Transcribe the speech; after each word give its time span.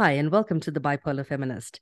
Hi, 0.00 0.12
and 0.12 0.32
welcome 0.32 0.60
to 0.60 0.70
the 0.70 0.80
Bipolar 0.80 1.26
Feminist. 1.26 1.78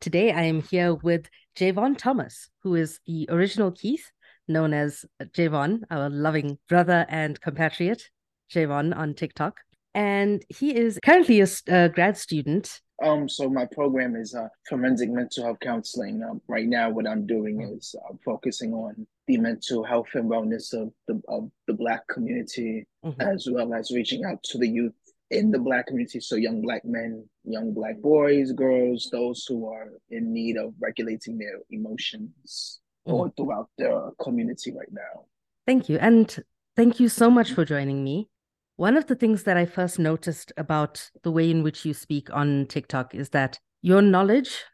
Today 0.00 0.32
I 0.32 0.44
am 0.44 0.62
here 0.62 0.94
with 0.94 1.28
Jayvon 1.54 1.98
Thomas, 1.98 2.48
who 2.62 2.76
is 2.76 2.98
the 3.06 3.28
original 3.30 3.70
Keith, 3.70 4.10
known 4.48 4.72
as 4.72 5.04
Jayvon, 5.22 5.80
our 5.90 6.08
loving 6.08 6.56
brother 6.66 7.04
and 7.10 7.38
compatriot, 7.42 8.04
Jayvon 8.50 8.96
on 8.96 9.12
TikTok. 9.12 9.58
And 9.94 10.42
he 10.48 10.74
is 10.74 10.98
currently 11.04 11.42
a, 11.42 11.90
grad 11.90 12.16
student. 12.16 12.80
Um, 13.02 13.28
so 13.28 13.50
my 13.50 13.66
program 13.66 14.16
is 14.16 14.34
uh, 14.34 14.48
forensic 14.66 15.10
mental 15.10 15.44
health 15.44 15.58
counseling. 15.60 16.22
Um, 16.22 16.40
right 16.48 16.66
now, 16.66 16.88
what 16.88 17.06
I'm 17.06 17.26
doing 17.26 17.58
mm. 17.58 17.76
is 17.76 17.94
uh, 18.08 18.14
focusing 18.24 18.72
on 18.72 19.06
the 19.26 19.36
mental 19.36 19.84
health 19.84 20.08
and 20.14 20.30
wellness 20.30 20.72
of 20.72 20.90
the 21.06 21.20
of 21.28 21.50
the 21.66 21.74
Black 21.74 22.08
community, 22.08 22.86
mm-hmm. 23.04 23.20
as 23.20 23.46
well 23.50 23.74
as 23.74 23.90
reaching 23.90 24.24
out 24.24 24.42
to 24.44 24.56
the 24.56 24.66
youth 24.66 24.94
in 25.32 25.50
the 25.50 25.58
black 25.58 25.86
community. 25.86 26.20
So 26.20 26.36
young 26.36 26.62
black 26.62 26.84
men 26.84 27.24
young 27.44 27.72
black 27.72 28.00
boys 28.00 28.52
girls 28.52 29.08
those 29.10 29.44
who 29.46 29.66
are 29.66 29.88
in 30.10 30.32
need 30.32 30.56
of 30.56 30.74
regulating 30.78 31.38
their 31.38 31.58
emotions 31.70 32.80
mm. 33.08 33.12
all 33.12 33.32
throughout 33.36 33.68
the 33.78 34.12
community 34.20 34.72
right 34.72 34.92
now. 34.92 35.24
Thank 35.66 35.88
you. 35.88 35.98
And 35.98 36.36
thank 36.76 37.00
you 37.00 37.08
so 37.08 37.30
much 37.30 37.52
for 37.52 37.64
joining 37.64 38.04
me. 38.04 38.28
One 38.76 38.96
of 38.96 39.06
the 39.06 39.14
things 39.14 39.44
that 39.44 39.56
i 39.56 39.66
first 39.66 39.98
noticed 39.98 40.52
about 40.56 41.10
the 41.22 41.30
way 41.30 41.50
in 41.50 41.62
which 41.62 41.84
you 41.84 41.94
speak 41.94 42.28
on 42.32 42.66
tiktok 42.66 43.14
is 43.14 43.28
that 43.28 43.60
your 43.82 44.02
knowledge 44.02 44.64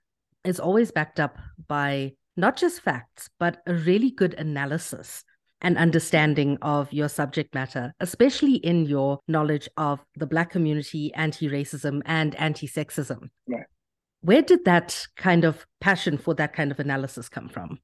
is 0.44 0.60
always 0.60 0.90
backed 0.90 1.20
up 1.20 1.36
by 1.66 2.12
not 2.36 2.56
just 2.56 2.80
facts 2.80 3.28
but 3.40 3.60
a 3.66 3.74
really 3.74 4.10
good 4.10 4.34
analysis 4.34 5.24
and 5.60 5.76
understanding 5.76 6.58
of 6.62 6.92
your 6.92 7.08
subject 7.08 7.54
matter, 7.54 7.92
especially 8.00 8.56
in 8.56 8.86
your 8.86 9.20
knowledge 9.28 9.68
of 9.76 10.00
the 10.16 10.26
Black 10.26 10.50
community, 10.50 11.12
anti 11.14 11.48
racism, 11.48 12.02
and 12.06 12.34
anti 12.36 12.66
sexism. 12.66 13.30
Right. 13.46 13.66
Where 14.20 14.42
did 14.42 14.64
that 14.64 15.06
kind 15.16 15.44
of 15.44 15.66
passion 15.80 16.18
for 16.18 16.34
that 16.34 16.52
kind 16.52 16.70
of 16.70 16.80
analysis 16.80 17.28
come 17.28 17.48
from? 17.48 17.78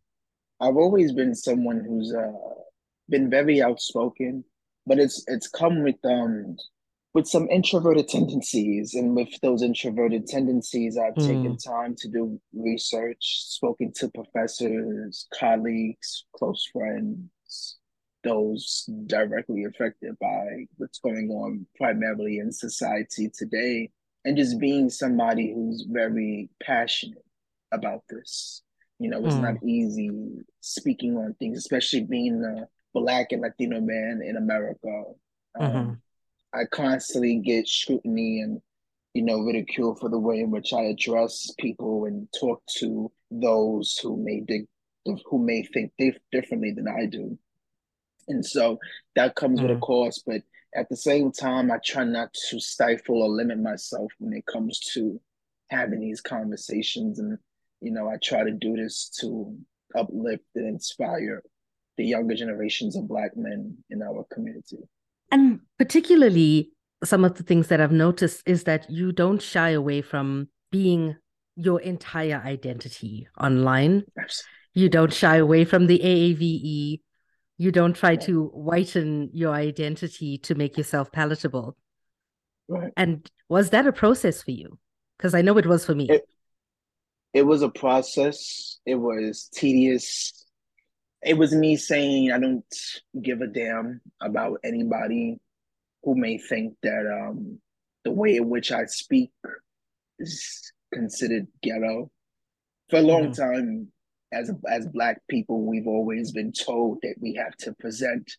I've 0.60 0.76
always 0.76 1.12
been 1.12 1.34
someone 1.34 1.84
who's 1.84 2.14
uh, 2.14 2.32
been 3.08 3.30
very 3.30 3.62
outspoken, 3.62 4.44
but 4.86 4.98
it's 4.98 5.24
it's 5.26 5.48
come 5.48 5.82
with 5.82 5.96
um 6.04 6.56
with 7.14 7.28
some 7.28 7.48
introverted 7.48 8.08
tendencies, 8.08 8.94
and 8.94 9.14
with 9.14 9.28
those 9.40 9.62
introverted 9.62 10.26
tendencies, 10.26 10.98
I've 10.98 11.14
mm. 11.14 11.26
taken 11.26 11.56
time 11.56 11.94
to 11.98 12.08
do 12.08 12.40
research, 12.52 13.18
spoken 13.20 13.92
to 13.96 14.08
professors, 14.08 15.28
colleagues, 15.38 16.24
close 16.36 16.68
friends, 16.72 17.30
those 18.24 18.88
directly 19.06 19.64
affected 19.64 20.18
by 20.18 20.66
what's 20.76 20.98
going 20.98 21.28
on 21.30 21.66
primarily 21.76 22.38
in 22.38 22.50
society 22.50 23.30
today 23.36 23.90
and 24.24 24.36
just 24.36 24.58
being 24.58 24.88
somebody 24.88 25.52
who's 25.52 25.86
very 25.90 26.48
passionate 26.62 27.24
about 27.72 28.02
this 28.08 28.62
you 28.98 29.10
know 29.10 29.24
it's 29.24 29.34
mm. 29.34 29.42
not 29.42 29.62
easy 29.62 30.10
speaking 30.60 31.16
on 31.16 31.34
things 31.34 31.58
especially 31.58 32.02
being 32.02 32.42
a 32.42 32.66
black 32.98 33.32
and 33.32 33.42
latino 33.42 33.80
man 33.80 34.20
in 34.24 34.36
america 34.36 35.02
mm-hmm. 35.56 35.76
um, 35.76 36.02
i 36.54 36.64
constantly 36.72 37.36
get 37.38 37.68
scrutiny 37.68 38.40
and 38.40 38.60
you 39.12 39.22
know 39.22 39.40
ridicule 39.40 39.94
for 39.96 40.08
the 40.08 40.18
way 40.18 40.40
in 40.40 40.50
which 40.50 40.72
i 40.72 40.82
address 40.82 41.52
people 41.58 42.04
and 42.04 42.28
talk 42.38 42.62
to 42.66 43.10
those 43.30 43.98
who 44.02 44.16
may 44.16 44.40
dig 44.40 44.66
who 45.26 45.38
may 45.44 45.62
think 45.62 45.92
dif- 45.98 46.18
differently 46.32 46.70
than 46.70 46.88
i 46.88 47.04
do 47.04 47.36
and 48.28 48.44
so 48.44 48.78
that 49.16 49.34
comes 49.34 49.58
mm-hmm. 49.58 49.68
with 49.68 49.76
a 49.76 49.80
mm. 49.80 49.86
cost. 49.86 50.24
But 50.26 50.42
at 50.74 50.88
the 50.88 50.96
same 50.96 51.30
time, 51.30 51.70
I 51.70 51.78
try 51.84 52.04
not 52.04 52.34
to 52.50 52.60
stifle 52.60 53.22
or 53.22 53.28
limit 53.28 53.58
myself 53.58 54.12
when 54.18 54.32
it 54.32 54.46
comes 54.46 54.80
to 54.94 55.20
having 55.70 56.00
these 56.00 56.20
conversations. 56.20 57.18
And, 57.18 57.38
you 57.80 57.92
know, 57.92 58.08
I 58.08 58.16
try 58.22 58.44
to 58.44 58.50
do 58.50 58.76
this 58.76 59.10
to 59.20 59.56
uplift 59.96 60.44
and 60.54 60.68
inspire 60.68 61.42
the 61.96 62.04
younger 62.04 62.34
generations 62.34 62.96
of 62.96 63.08
Black 63.08 63.36
men 63.36 63.76
in 63.90 64.02
our 64.02 64.26
community. 64.32 64.78
And 65.30 65.60
particularly, 65.78 66.72
some 67.04 67.24
of 67.24 67.34
the 67.34 67.42
things 67.44 67.68
that 67.68 67.80
I've 67.80 67.92
noticed 67.92 68.42
is 68.46 68.64
that 68.64 68.90
you 68.90 69.12
don't 69.12 69.40
shy 69.40 69.70
away 69.70 70.02
from 70.02 70.48
being 70.72 71.16
your 71.56 71.80
entire 71.80 72.42
identity 72.44 73.28
online. 73.40 74.04
Absolutely. 74.18 74.50
You 74.74 74.88
don't 74.88 75.12
shy 75.12 75.36
away 75.36 75.64
from 75.64 75.86
the 75.86 76.00
AAVE 76.00 77.00
you 77.58 77.70
don't 77.70 77.94
try 77.94 78.16
to 78.16 78.46
whiten 78.46 79.30
your 79.32 79.52
identity 79.52 80.38
to 80.38 80.54
make 80.54 80.76
yourself 80.76 81.12
palatable. 81.12 81.76
Right. 82.68 82.92
And 82.96 83.30
was 83.48 83.70
that 83.70 83.86
a 83.86 83.92
process 83.92 84.42
for 84.42 84.50
you? 84.50 84.78
Because 85.16 85.34
I 85.34 85.42
know 85.42 85.56
it 85.58 85.66
was 85.66 85.84
for 85.84 85.94
me. 85.94 86.08
It, 86.08 86.28
it 87.32 87.42
was 87.42 87.62
a 87.62 87.68
process. 87.68 88.78
It 88.86 88.96
was 88.96 89.48
tedious. 89.54 90.46
It 91.22 91.38
was 91.38 91.54
me 91.54 91.76
saying 91.76 92.32
I 92.32 92.38
don't 92.38 92.64
give 93.22 93.40
a 93.40 93.46
damn 93.46 94.00
about 94.20 94.60
anybody 94.64 95.38
who 96.02 96.16
may 96.16 96.38
think 96.38 96.74
that 96.82 97.06
um, 97.06 97.60
the 98.04 98.10
way 98.10 98.36
in 98.36 98.50
which 98.50 98.72
I 98.72 98.84
speak 98.86 99.30
is 100.18 100.72
considered 100.92 101.46
ghetto. 101.62 102.10
For 102.90 102.98
a 102.98 103.02
long 103.02 103.30
mm. 103.30 103.36
time, 103.36 103.88
as 104.34 104.50
as 104.68 104.86
black 104.88 105.20
people 105.28 105.62
we've 105.62 105.86
always 105.86 106.32
been 106.32 106.52
told 106.52 106.98
that 107.02 107.14
we 107.20 107.34
have 107.34 107.56
to 107.58 107.72
present 107.74 108.30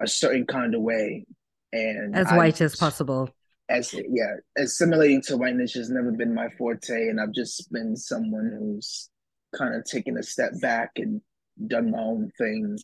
a 0.00 0.06
certain 0.06 0.46
kind 0.46 0.74
of 0.74 0.82
way. 0.82 1.24
And 1.72 2.16
as 2.16 2.30
white 2.32 2.60
I, 2.60 2.64
as 2.64 2.76
possible. 2.76 3.30
As 3.68 3.94
yeah 3.94 4.34
assimilating 4.58 5.22
to 5.22 5.36
whiteness 5.36 5.74
has 5.74 5.90
never 5.90 6.10
been 6.10 6.34
my 6.34 6.48
forte 6.58 7.08
and 7.08 7.20
i've 7.20 7.32
just 7.32 7.70
been 7.70 7.96
someone 7.96 8.50
who's 8.58 9.08
kind 9.56 9.76
of 9.76 9.84
taken 9.84 10.18
a 10.18 10.22
step 10.24 10.50
back 10.60 10.90
and 10.96 11.20
done 11.68 11.90
my 11.92 11.98
own 11.98 12.32
thing. 12.38 12.78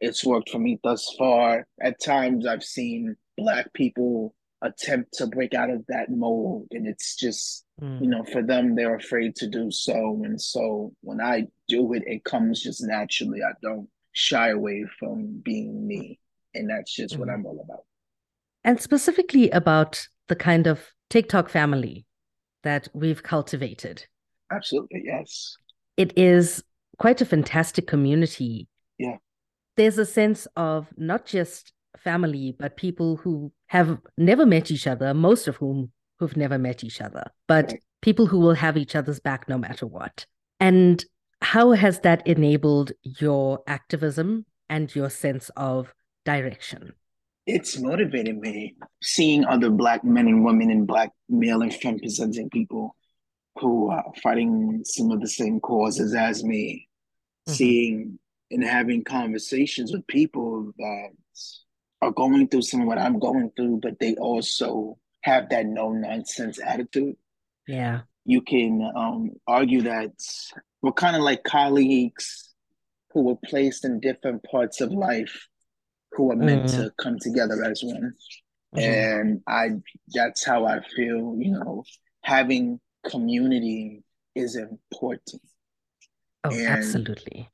It's 0.00 0.26
worked 0.26 0.50
for 0.50 0.58
me 0.58 0.78
thus 0.84 1.14
far. 1.18 1.66
At 1.80 2.00
times 2.00 2.46
i've 2.46 2.64
seen 2.64 3.16
black 3.38 3.72
people 3.72 4.34
attempt 4.66 5.14
to 5.14 5.26
break 5.26 5.54
out 5.54 5.70
of 5.70 5.84
that 5.88 6.10
mold. 6.10 6.68
And 6.72 6.86
it's 6.86 7.16
just 7.16 7.64
mm. 7.80 8.00
you 8.00 8.08
know 8.08 8.24
for 8.24 8.42
them 8.42 8.74
they're 8.74 8.96
afraid 8.96 9.36
to 9.36 9.48
do 9.48 9.70
so. 9.70 10.20
And 10.24 10.40
so 10.40 10.92
when 11.02 11.20
i 11.20 11.46
do 11.68 11.92
it 11.92 12.02
it 12.06 12.24
comes 12.24 12.62
just 12.62 12.82
naturally. 12.82 13.42
I 13.42 13.52
don't 13.62 13.88
shy 14.12 14.50
away 14.50 14.84
from 14.98 15.40
being 15.42 15.86
me. 15.86 16.18
And 16.54 16.70
that's 16.70 16.94
just 16.94 17.14
mm. 17.14 17.18
what 17.20 17.30
i'm 17.30 17.46
all 17.46 17.60
about. 17.64 17.84
And 18.64 18.80
specifically 18.80 19.50
about 19.50 20.06
the 20.28 20.36
kind 20.36 20.66
of 20.66 20.80
tiktok 21.10 21.48
family 21.48 22.06
that 22.62 22.88
we've 22.92 23.22
cultivated. 23.22 24.04
Absolutely 24.50 25.02
yes. 25.04 25.56
It 25.96 26.16
is 26.16 26.62
quite 26.98 27.20
a 27.20 27.24
fantastic 27.24 27.86
community. 27.86 28.68
Yeah. 28.98 29.16
There's 29.76 29.98
a 29.98 30.06
sense 30.06 30.46
of 30.56 30.88
not 30.96 31.26
just 31.26 31.72
family, 32.06 32.54
but 32.56 32.76
people 32.76 33.16
who 33.16 33.52
have 33.66 33.98
never 34.16 34.46
met 34.46 34.70
each 34.70 34.86
other, 34.86 35.12
most 35.12 35.48
of 35.48 35.56
whom 35.56 35.90
who've 36.20 36.36
never 36.36 36.56
met 36.56 36.84
each 36.84 37.00
other, 37.00 37.24
but 37.48 37.74
people 38.00 38.26
who 38.26 38.38
will 38.38 38.54
have 38.54 38.76
each 38.76 38.94
other's 38.94 39.18
back 39.18 39.48
no 39.48 39.58
matter 39.58 39.86
what. 39.86 40.24
And 40.60 41.04
how 41.42 41.72
has 41.72 41.98
that 42.00 42.24
enabled 42.24 42.92
your 43.02 43.60
activism 43.66 44.46
and 44.70 44.94
your 44.94 45.10
sense 45.10 45.50
of 45.56 45.92
direction? 46.24 46.92
It's 47.44 47.78
motivated 47.80 48.38
me 48.38 48.76
seeing 49.02 49.44
other 49.44 49.70
Black 49.70 50.04
men 50.04 50.28
and 50.28 50.44
women 50.44 50.70
and 50.70 50.86
Black 50.86 51.10
male 51.28 51.62
and 51.62 51.74
femme 51.74 51.98
presenting 51.98 52.50
people 52.50 52.94
who 53.58 53.90
are 53.90 54.04
fighting 54.22 54.82
some 54.84 55.10
of 55.10 55.20
the 55.20 55.28
same 55.28 55.58
causes 55.58 56.14
as 56.14 56.44
me, 56.44 56.88
mm-hmm. 57.48 57.54
seeing 57.54 58.18
and 58.52 58.64
having 58.64 59.02
conversations 59.02 59.92
with 59.92 60.06
people 60.06 60.72
that 60.78 61.08
are 62.02 62.12
going 62.12 62.48
through 62.48 62.62
some 62.62 62.82
of 62.82 62.86
what 62.86 62.98
I'm 62.98 63.18
going 63.18 63.50
through, 63.56 63.80
but 63.82 63.98
they 63.98 64.14
also 64.16 64.98
have 65.22 65.48
that 65.50 65.66
no 65.66 65.90
nonsense 65.90 66.58
attitude. 66.64 67.16
Yeah. 67.66 68.02
You 68.24 68.42
can 68.42 68.88
um, 68.94 69.30
argue 69.46 69.82
that 69.82 70.12
we're 70.82 70.92
kind 70.92 71.16
of 71.16 71.22
like 71.22 71.44
colleagues 71.44 72.54
who 73.12 73.22
were 73.22 73.36
placed 73.44 73.84
in 73.84 74.00
different 74.00 74.44
parts 74.44 74.80
of 74.80 74.92
life 74.92 75.48
who 76.12 76.32
are 76.32 76.36
meant 76.36 76.66
mm-hmm. 76.66 76.82
to 76.82 76.92
come 77.00 77.18
together 77.18 77.62
as 77.64 77.82
one. 77.82 78.12
Mm-hmm. 78.74 78.78
And 78.78 79.40
I 79.48 79.68
that's 80.12 80.44
how 80.44 80.66
I 80.66 80.80
feel, 80.94 81.36
you 81.38 81.52
know, 81.52 81.84
having 82.22 82.80
community 83.08 84.02
is 84.34 84.56
important. 84.56 85.42
Oh, 86.44 86.50
and 86.50 86.66
absolutely. 86.66 87.48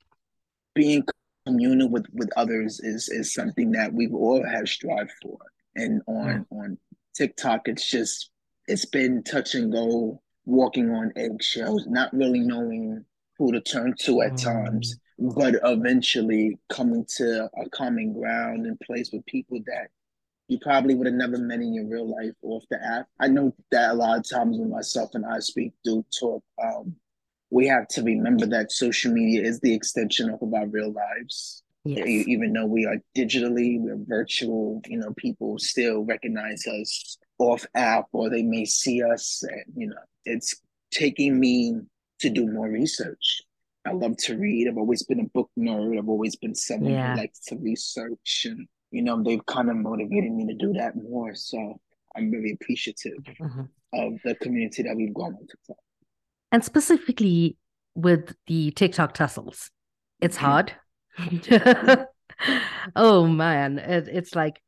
Being 0.75 1.05
communing 1.47 1.91
with 1.91 2.07
with 2.13 2.31
others 2.37 2.81
is 2.81 3.09
is 3.09 3.35
something 3.35 3.73
that 3.73 3.93
we've 3.93 4.15
all 4.15 4.45
have 4.45 4.69
strived 4.69 5.13
for. 5.23 5.39
And 5.75 6.03
on 6.07 6.47
mm. 6.51 6.57
on 6.65 6.79
TikTok, 7.15 7.69
it's 7.69 7.89
just 7.89 8.31
it's 8.67 8.85
been 8.85 9.23
touch 9.23 9.55
and 9.55 9.73
go, 9.73 10.21
walking 10.45 10.91
on 10.91 11.13
eggshells, 11.17 11.87
not 11.87 12.13
really 12.13 12.41
knowing 12.41 13.05
who 13.39 13.53
to 13.53 13.61
turn 13.61 13.95
to 14.01 14.23
at 14.23 14.33
mm. 14.33 14.45
times, 14.45 14.97
but 15.19 15.55
eventually 15.65 16.59
coming 16.69 17.05
to 17.17 17.49
a 17.57 17.69
common 17.71 18.13
ground 18.13 18.67
and 18.67 18.79
place 18.81 19.11
with 19.13 19.25
people 19.27 19.61
that 19.67 19.89
you 20.49 20.59
probably 20.59 20.95
would 20.95 21.07
have 21.07 21.15
never 21.15 21.39
met 21.39 21.61
in 21.61 21.73
your 21.73 21.87
real 21.87 22.09
life 22.09 22.35
off 22.43 22.65
the 22.71 22.79
app. 22.85 23.07
I 23.19 23.29
know 23.29 23.55
that 23.71 23.93
a 23.93 23.95
lot 23.95 24.19
of 24.19 24.29
times 24.29 24.59
when 24.59 24.71
myself 24.71 25.15
and 25.15 25.25
I 25.25 25.39
speak, 25.39 25.73
do 25.83 26.05
talk, 26.19 26.45
um, 26.63 26.95
we 27.53 27.67
have 27.67 27.87
to 27.87 28.03
remember 28.03 28.47
that 28.47 28.73
social 28.73 29.13
media 29.13 29.43
is 29.43 29.61
the 29.61 29.75
extension 29.75 30.31
of 30.31 30.55
our 30.55 30.67
real 30.67 30.91
lives. 30.91 31.63
Yes. 31.85 32.07
Even 32.07 32.55
though 32.55 32.65
we 32.65 32.87
are 32.87 32.97
digitally, 33.15 33.79
we're 33.79 33.99
virtual, 34.07 34.81
you 34.87 34.99
know, 34.99 35.13
people 35.19 35.59
still 35.59 36.03
recognize 36.05 36.67
us 36.67 37.19
off 37.39 37.67
app 37.75 38.07
or 38.13 38.31
they 38.31 38.43
may 38.43 38.65
see 38.65 39.03
us. 39.03 39.43
And, 39.43 39.65
you 39.77 39.89
know, 39.89 39.97
it's 40.25 40.63
taking 40.93 41.39
me 41.39 41.75
to 42.21 42.31
do 42.31 42.51
more 42.51 42.71
research. 42.71 43.43
I 43.87 43.93
love 43.93 44.17
to 44.19 44.39
read. 44.39 44.69
I've 44.69 44.79
always 44.79 45.03
been 45.03 45.21
a 45.21 45.29
book 45.35 45.51
nerd. 45.59 45.99
I've 45.99 46.09
always 46.09 46.37
been 46.37 46.55
someone 46.55 46.93
yeah. 46.93 47.13
who 47.13 47.21
likes 47.21 47.41
to 47.47 47.57
research. 47.57 48.47
And, 48.49 48.67
you 48.93 49.03
know, 49.03 49.23
they've 49.23 49.45
kind 49.45 49.69
of 49.69 49.77
motivated 49.77 50.33
me 50.33 50.47
to 50.47 50.55
do 50.55 50.73
that 50.75 50.97
more. 50.97 51.35
So 51.35 51.79
I'm 52.17 52.31
very 52.31 52.53
appreciative 52.53 53.19
mm-hmm. 53.25 53.63
of 53.93 54.13
the 54.25 54.37
community 54.37 54.85
that 54.85 54.97
we've 54.97 55.13
grown 55.13 55.37
TikTok. 55.37 55.77
And 56.53 56.65
specifically 56.65 57.57
with 57.95 58.35
the 58.47 58.71
TikTok 58.73 59.15
tussles, 59.15 59.71
it's 60.21 60.37
mm-hmm. 60.37 60.47
hard. 60.47 62.07
oh 62.97 63.27
man, 63.27 63.79
it, 63.79 64.09
it's 64.09 64.35
like 64.35 64.61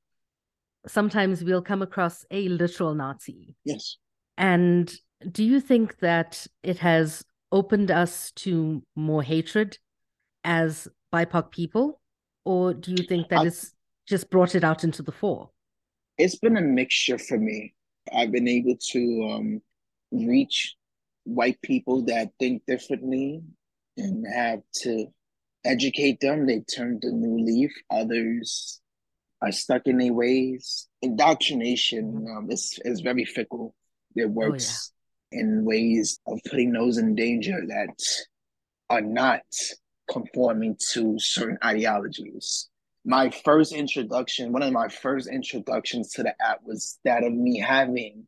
sometimes 0.86 1.44
we'll 1.44 1.62
come 1.62 1.82
across 1.82 2.24
a 2.30 2.48
literal 2.48 2.94
Nazi. 2.94 3.54
Yes. 3.64 3.98
And 4.36 4.92
do 5.30 5.44
you 5.44 5.60
think 5.60 5.98
that 5.98 6.46
it 6.62 6.78
has 6.78 7.24
opened 7.52 7.90
us 7.90 8.32
to 8.32 8.82
more 8.96 9.22
hatred 9.22 9.78
as 10.42 10.88
BIPOC 11.12 11.50
people? 11.50 12.00
Or 12.44 12.74
do 12.74 12.90
you 12.90 13.06
think 13.06 13.28
that 13.28 13.40
I, 13.40 13.46
it's 13.46 13.74
just 14.06 14.30
brought 14.30 14.54
it 14.54 14.64
out 14.64 14.84
into 14.84 15.02
the 15.02 15.12
fore? 15.12 15.50
It's 16.18 16.36
been 16.36 16.56
a 16.56 16.62
mixture 16.62 17.18
for 17.18 17.38
me. 17.38 17.74
I've 18.12 18.32
been 18.32 18.48
able 18.48 18.76
to 18.90 19.30
um, 19.32 19.62
reach 20.12 20.76
white 21.24 21.60
people 21.62 22.04
that 22.04 22.30
think 22.38 22.62
differently 22.66 23.42
and 23.96 24.26
have 24.32 24.60
to 24.82 25.06
educate 25.64 26.20
them. 26.20 26.46
They 26.46 26.60
turned 26.60 27.04
a 27.04 27.10
new 27.10 27.44
leaf. 27.44 27.72
Others 27.90 28.80
are 29.42 29.52
stuck 29.52 29.86
in 29.86 29.98
their 29.98 30.12
ways. 30.12 30.88
Indoctrination 31.02 32.26
um, 32.36 32.50
is, 32.50 32.78
is 32.84 33.00
very 33.00 33.24
fickle. 33.24 33.74
It 34.14 34.30
works 34.30 34.92
oh, 34.92 35.36
yeah. 35.36 35.42
in 35.42 35.64
ways 35.64 36.18
of 36.26 36.40
putting 36.48 36.72
those 36.72 36.98
in 36.98 37.14
danger 37.14 37.60
that 37.68 37.98
are 38.90 39.00
not 39.00 39.42
conforming 40.10 40.76
to 40.92 41.18
certain 41.18 41.58
ideologies. 41.64 42.68
My 43.04 43.30
first 43.30 43.72
introduction, 43.72 44.52
one 44.52 44.62
of 44.62 44.72
my 44.72 44.88
first 44.88 45.28
introductions 45.28 46.12
to 46.12 46.22
the 46.22 46.34
app 46.42 46.60
was 46.64 46.98
that 47.04 47.22
of 47.22 47.32
me 47.32 47.58
having 47.58 48.26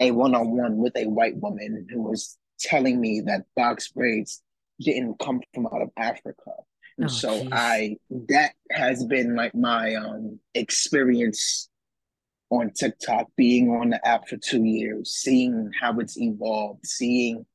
a 0.00 0.10
one-on-one 0.10 0.76
with 0.76 0.96
a 0.96 1.06
white 1.06 1.36
woman 1.36 1.86
who 1.90 2.02
was 2.02 2.36
telling 2.58 3.00
me 3.00 3.20
that 3.20 3.44
box 3.56 3.88
braids 3.88 4.42
didn't 4.80 5.18
come 5.18 5.40
from 5.52 5.66
out 5.66 5.82
of 5.82 5.90
Africa. 5.96 6.52
And 6.98 7.06
oh, 7.06 7.12
so 7.12 7.42
geez. 7.42 7.48
I 7.52 7.96
that 8.28 8.52
has 8.70 9.04
been 9.04 9.34
like 9.34 9.54
my 9.54 9.94
um 9.94 10.38
experience 10.54 11.68
on 12.50 12.70
TikTok, 12.70 13.28
being 13.36 13.70
on 13.70 13.90
the 13.90 14.06
app 14.06 14.28
for 14.28 14.36
two 14.36 14.64
years, 14.64 15.12
seeing 15.12 15.70
how 15.80 15.98
it's 15.98 16.18
evolved, 16.18 16.86
seeing 16.86 17.46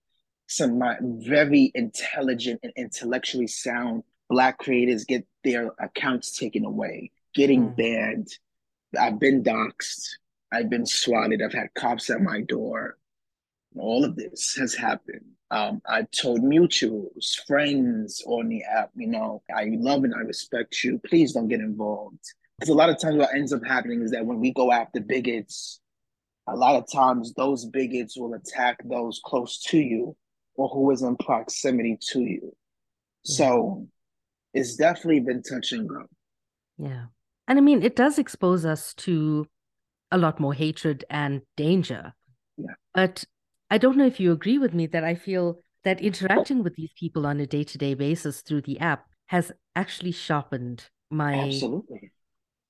some 0.47 0.79
my 0.79 0.97
very 1.01 1.71
intelligent 1.75 2.59
and 2.63 2.73
intellectually 2.75 3.47
sound 3.47 4.03
black 4.29 4.57
creators 4.57 5.05
get 5.05 5.25
their 5.43 5.71
accounts 5.79 6.37
taken 6.37 6.65
away, 6.65 7.11
getting 7.33 7.69
mm. 7.69 7.77
banned. 7.77 8.27
I've 8.99 9.19
been 9.19 9.43
doxxed. 9.43 10.07
I've 10.51 10.69
been 10.69 10.85
swatted. 10.85 11.41
I've 11.41 11.53
had 11.53 11.73
cops 11.75 12.09
at 12.09 12.21
my 12.21 12.41
door. 12.41 12.97
All 13.77 14.03
of 14.03 14.15
this 14.15 14.55
has 14.59 14.73
happened. 14.73 15.25
Um, 15.51 15.81
I 15.87 16.03
told 16.03 16.41
mutuals, 16.41 17.39
friends 17.47 18.23
on 18.25 18.49
the 18.49 18.63
app, 18.63 18.91
you 18.95 19.07
know, 19.07 19.41
I 19.55 19.69
love 19.71 20.03
and 20.03 20.13
I 20.13 20.19
respect 20.19 20.83
you. 20.83 20.99
Please 21.05 21.33
don't 21.33 21.47
get 21.47 21.59
involved. 21.59 22.19
Because 22.59 22.69
a 22.69 22.75
lot 22.75 22.89
of 22.89 22.99
times 22.99 23.17
what 23.17 23.33
ends 23.33 23.53
up 23.53 23.65
happening 23.65 24.01
is 24.01 24.11
that 24.11 24.25
when 24.25 24.39
we 24.39 24.53
go 24.53 24.71
after 24.71 24.99
bigots, 24.99 25.79
a 26.47 26.55
lot 26.55 26.75
of 26.75 26.91
times 26.91 27.33
those 27.33 27.65
bigots 27.65 28.17
will 28.17 28.33
attack 28.33 28.77
those 28.83 29.21
close 29.23 29.59
to 29.69 29.79
you 29.79 30.15
or 30.55 30.67
who 30.67 30.91
is 30.91 31.01
in 31.01 31.15
proximity 31.17 31.97
to 32.11 32.19
you. 32.21 32.55
So 33.23 33.87
it's 34.53 34.75
definitely 34.75 35.21
been 35.21 35.41
touch 35.41 35.71
and 35.71 35.87
go. 35.87 36.03
Yeah. 36.77 37.05
And 37.47 37.57
I 37.57 37.61
mean, 37.61 37.81
it 37.81 37.95
does 37.95 38.19
expose 38.19 38.65
us 38.65 38.93
to 38.95 39.47
a 40.11 40.17
lot 40.17 40.39
more 40.39 40.53
hatred 40.53 41.05
and 41.09 41.41
danger. 41.55 42.13
Yeah. 42.57 42.73
But 42.93 43.25
I 43.69 43.77
don't 43.77 43.97
know 43.97 44.05
if 44.05 44.19
you 44.19 44.31
agree 44.31 44.57
with 44.57 44.73
me 44.73 44.87
that 44.87 45.03
I 45.03 45.15
feel 45.15 45.59
that 45.83 46.01
interacting 46.01 46.63
with 46.63 46.75
these 46.75 46.91
people 46.99 47.25
on 47.25 47.39
a 47.39 47.47
day 47.47 47.63
to 47.63 47.77
day 47.77 47.93
basis 47.93 48.41
through 48.41 48.61
the 48.61 48.79
app 48.79 49.05
has 49.27 49.51
actually 49.75 50.11
sharpened 50.11 50.89
my. 51.09 51.47
Absolutely. 51.47 52.11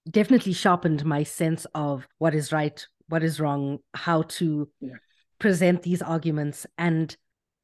Definitely 0.09 0.53
sharpened 0.53 1.05
my 1.05 1.23
sense 1.23 1.65
of 1.75 2.07
what 2.17 2.33
is 2.33 2.51
right, 2.51 2.85
what 3.09 3.23
is 3.23 3.39
wrong, 3.39 3.79
how 3.93 4.23
to 4.23 4.69
yeah. 4.79 4.93
present 5.39 5.83
these 5.83 6.01
arguments, 6.01 6.65
and 6.77 7.15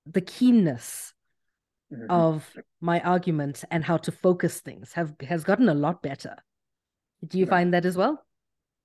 the 0.05 0.21
keenness 0.21 1.13
mm-hmm. 1.91 2.09
of 2.09 2.49
my 2.81 2.99
argument 3.01 3.63
and 3.71 3.83
how 3.83 3.97
to 3.97 4.11
focus 4.11 4.59
things 4.59 4.93
have 4.93 5.15
has 5.21 5.43
gotten 5.43 5.69
a 5.69 5.73
lot 5.73 6.01
better. 6.01 6.35
Do 7.25 7.39
you 7.39 7.45
yeah. 7.45 7.49
find 7.49 7.73
that 7.73 7.85
as 7.85 7.97
well? 7.97 8.24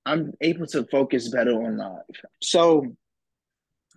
I'm 0.05 0.33
able 0.41 0.67
to 0.67 0.85
focus 0.85 1.29
better 1.29 1.51
on 1.51 1.77
live. 1.77 2.21
So, 2.41 2.95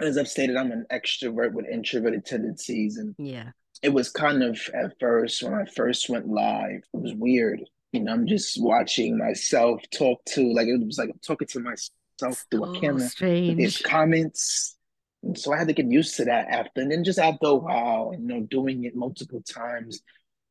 as 0.00 0.18
I've 0.18 0.28
stated, 0.28 0.56
I'm 0.56 0.72
an 0.72 0.86
extrovert 0.92 1.52
with 1.52 1.66
introverted 1.66 2.26
tendencies, 2.26 2.98
and 2.98 3.14
yeah, 3.18 3.50
it 3.82 3.90
was 3.90 4.10
kind 4.10 4.42
of 4.42 4.58
at 4.74 4.98
first 5.00 5.42
when 5.42 5.54
I 5.54 5.64
first 5.64 6.08
went 6.08 6.28
live, 6.28 6.82
it 6.92 7.00
was 7.00 7.14
weird. 7.14 7.62
You 7.92 8.00
know, 8.00 8.12
I'm 8.12 8.26
just 8.26 8.60
watching 8.60 9.16
myself 9.18 9.80
talk 9.96 10.24
to 10.30 10.52
like 10.52 10.66
it 10.66 10.84
was 10.84 10.98
like 10.98 11.10
I'm 11.10 11.20
talking 11.24 11.48
to 11.48 11.60
myself 11.60 12.44
through 12.50 12.76
a 12.76 12.80
camera. 12.80 13.08
Strange. 13.08 13.58
There's 13.58 13.78
comments. 13.78 14.76
And 15.22 15.38
so 15.38 15.54
I 15.54 15.58
had 15.58 15.68
to 15.68 15.74
get 15.74 15.90
used 15.90 16.16
to 16.16 16.26
that 16.26 16.48
after, 16.48 16.82
and 16.82 16.90
then 16.90 17.02
just 17.02 17.18
after 17.18 17.46
a 17.46 17.54
while, 17.54 18.12
you 18.12 18.26
know, 18.26 18.40
doing 18.42 18.84
it 18.84 18.94
multiple 18.94 19.42
times, 19.42 20.00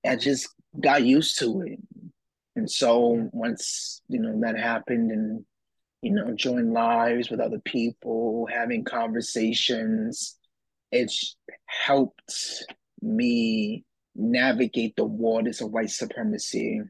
I 0.04 0.16
just 0.16 0.50
got 0.80 1.04
used 1.04 1.38
to 1.40 1.62
it. 1.62 1.80
And 2.56 2.70
so 2.70 3.30
once, 3.32 4.02
you 4.08 4.20
know, 4.20 4.40
that 4.42 4.58
happened 4.58 5.12
and, 5.12 5.46
you 6.02 6.12
know, 6.12 6.34
joined 6.36 6.74
lives 6.74 7.30
with 7.30 7.40
other 7.40 7.60
people, 7.60 8.48
having 8.52 8.84
conversations, 8.84 10.38
it's 10.92 11.36
helped 11.66 12.66
me 13.02 13.84
navigate 14.16 14.96
the 14.96 15.06
waters 15.06 15.62
of 15.62 15.72
white 15.72 15.90
supremacy. 15.90 16.82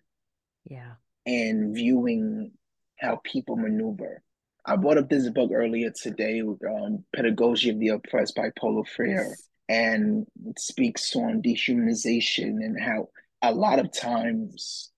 Yeah. 0.69 0.93
And 1.25 1.73
viewing 1.73 2.51
how 2.99 3.21
people 3.23 3.55
maneuver. 3.55 4.21
I 4.65 4.77
brought 4.77 4.97
up 4.97 5.09
this 5.09 5.29
book 5.29 5.51
earlier 5.53 5.91
today, 5.91 6.41
um, 6.41 7.03
Pedagogy 7.13 7.69
of 7.69 7.79
the 7.79 7.89
Oppressed 7.89 8.35
by 8.35 8.49
Paulo 8.57 8.83
Freire, 8.83 9.35
and 9.67 10.25
it 10.45 10.59
speaks 10.59 11.13
on 11.15 11.41
dehumanization 11.41 12.63
and 12.63 12.79
how 12.79 13.09
a 13.41 13.53
lot 13.53 13.79
of 13.79 13.91
times 13.91 14.92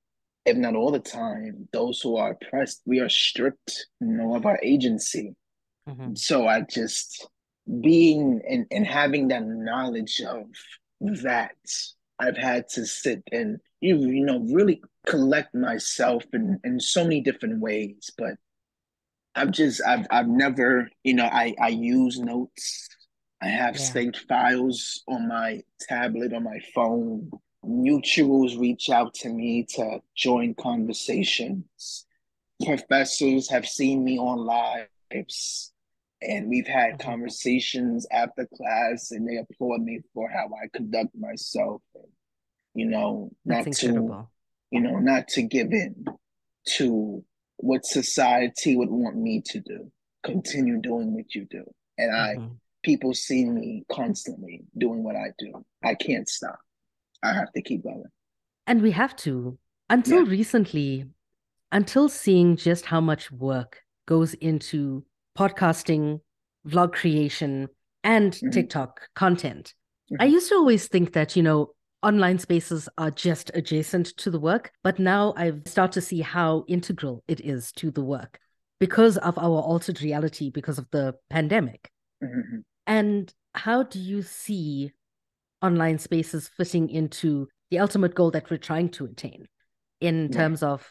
if 0.45 0.57
not 0.57 0.75
all 0.75 0.91
the 0.91 0.99
time, 0.99 1.67
those 1.73 2.01
who 2.01 2.17
are 2.17 2.31
oppressed, 2.31 2.81
we 2.85 2.99
are 2.99 3.09
stripped, 3.09 3.87
you 3.99 4.07
know, 4.07 4.35
of 4.35 4.45
our 4.45 4.59
agency. 4.61 5.35
Mm-hmm. 5.89 6.15
So 6.15 6.47
I 6.47 6.61
just 6.61 7.27
being 7.81 8.41
and, 8.47 8.65
and 8.71 8.85
having 8.85 9.29
that 9.29 9.45
knowledge 9.45 10.21
of 10.21 10.45
that, 11.23 11.55
I've 12.19 12.37
had 12.37 12.69
to 12.69 12.85
sit 12.85 13.23
and 13.31 13.59
you 13.81 13.97
you 13.97 14.25
know 14.25 14.39
really 14.51 14.81
collect 15.05 15.53
myself 15.53 16.23
in, 16.33 16.59
in 16.63 16.79
so 16.79 17.03
many 17.03 17.21
different 17.21 17.59
ways. 17.59 18.11
But 18.17 18.35
I've 19.35 19.51
just 19.51 19.81
I've 19.85 20.05
I've 20.11 20.27
never, 20.27 20.89
you 21.03 21.15
know, 21.15 21.25
I, 21.25 21.55
I 21.61 21.69
use 21.69 22.19
notes. 22.19 22.87
I 23.41 23.47
have 23.47 23.77
yeah. 23.77 24.11
files 24.27 25.03
on 25.07 25.27
my 25.27 25.61
tablet, 25.81 26.33
on 26.33 26.43
my 26.43 26.59
phone 26.73 27.29
mutuals 27.67 28.59
reach 28.59 28.89
out 28.89 29.13
to 29.15 29.29
me 29.29 29.65
to 29.75 29.99
join 30.15 30.55
conversations. 30.55 32.05
Professors 32.63 33.49
have 33.49 33.67
seen 33.67 34.03
me 34.03 34.17
on 34.17 34.39
lives 34.39 35.73
and 36.21 36.47
we've 36.47 36.67
had 36.67 36.99
conversations 36.99 38.07
after 38.11 38.47
class 38.55 39.11
and 39.11 39.27
they 39.27 39.37
applaud 39.37 39.81
me 39.81 40.01
for 40.13 40.29
how 40.29 40.47
I 40.47 40.67
conduct 40.73 41.15
myself. 41.15 41.81
And, 41.93 42.05
you 42.73 42.87
know, 42.87 43.31
That's 43.45 43.65
not 43.65 43.83
incredible. 43.83 44.07
to 44.09 44.27
you 44.71 44.81
know, 44.81 44.99
not 44.99 45.27
to 45.29 45.41
give 45.41 45.71
in 45.71 46.05
to 46.77 47.23
what 47.57 47.85
society 47.85 48.75
would 48.75 48.89
want 48.89 49.15
me 49.15 49.41
to 49.45 49.59
do. 49.59 49.91
Continue 50.23 50.81
doing 50.81 51.13
what 51.13 51.33
you 51.35 51.45
do. 51.49 51.63
And 51.97 52.11
mm-hmm. 52.11 52.43
I 52.43 52.49
people 52.83 53.13
see 53.13 53.45
me 53.45 53.83
constantly 53.91 54.63
doing 54.77 55.03
what 55.03 55.15
I 55.15 55.31
do. 55.39 55.65
I 55.83 55.95
can't 55.95 56.29
stop. 56.29 56.59
I 57.25 57.33
have 57.33 57.51
to 57.53 57.61
keep 57.61 57.83
going. 57.83 58.03
And 58.67 58.81
we 58.81 58.91
have 58.91 59.15
to. 59.17 59.57
Until 59.89 60.23
yeah. 60.23 60.31
recently, 60.31 61.05
until 61.71 62.09
seeing 62.09 62.55
just 62.55 62.85
how 62.85 63.01
much 63.01 63.31
work 63.31 63.81
goes 64.07 64.33
into 64.35 65.03
podcasting, 65.37 66.21
vlog 66.67 66.93
creation, 66.93 67.67
and 68.03 68.31
mm-hmm. 68.33 68.49
TikTok 68.49 69.01
content. 69.15 69.73
Mm-hmm. 70.11 70.21
I 70.21 70.25
used 70.25 70.49
to 70.49 70.55
always 70.55 70.87
think 70.87 71.13
that, 71.13 71.35
you 71.35 71.43
know, 71.43 71.71
online 72.03 72.37
spaces 72.37 72.87
are 72.97 73.11
just 73.11 73.51
adjacent 73.53 74.15
to 74.17 74.29
the 74.29 74.39
work, 74.39 74.71
but 74.83 74.99
now 74.99 75.33
I've 75.35 75.63
started 75.65 75.93
to 75.93 76.01
see 76.01 76.21
how 76.21 76.63
integral 76.67 77.23
it 77.27 77.41
is 77.41 77.71
to 77.73 77.89
the 77.91 78.03
work 78.03 78.39
because 78.79 79.17
of 79.17 79.37
our 79.37 79.61
altered 79.61 80.01
reality 80.01 80.51
because 80.51 80.77
of 80.77 80.87
the 80.91 81.15
pandemic. 81.29 81.89
Mm-hmm. 82.23 82.59
And 82.87 83.33
how 83.55 83.83
do 83.83 83.99
you 83.99 84.21
see 84.21 84.91
online 85.61 85.97
spaces 85.99 86.49
fitting 86.57 86.89
into 86.89 87.47
the 87.71 87.79
ultimate 87.79 88.15
goal 88.15 88.31
that 88.31 88.49
we're 88.49 88.57
trying 88.57 88.89
to 88.89 89.05
attain 89.05 89.47
in 90.01 90.29
terms 90.29 90.61
of 90.61 90.87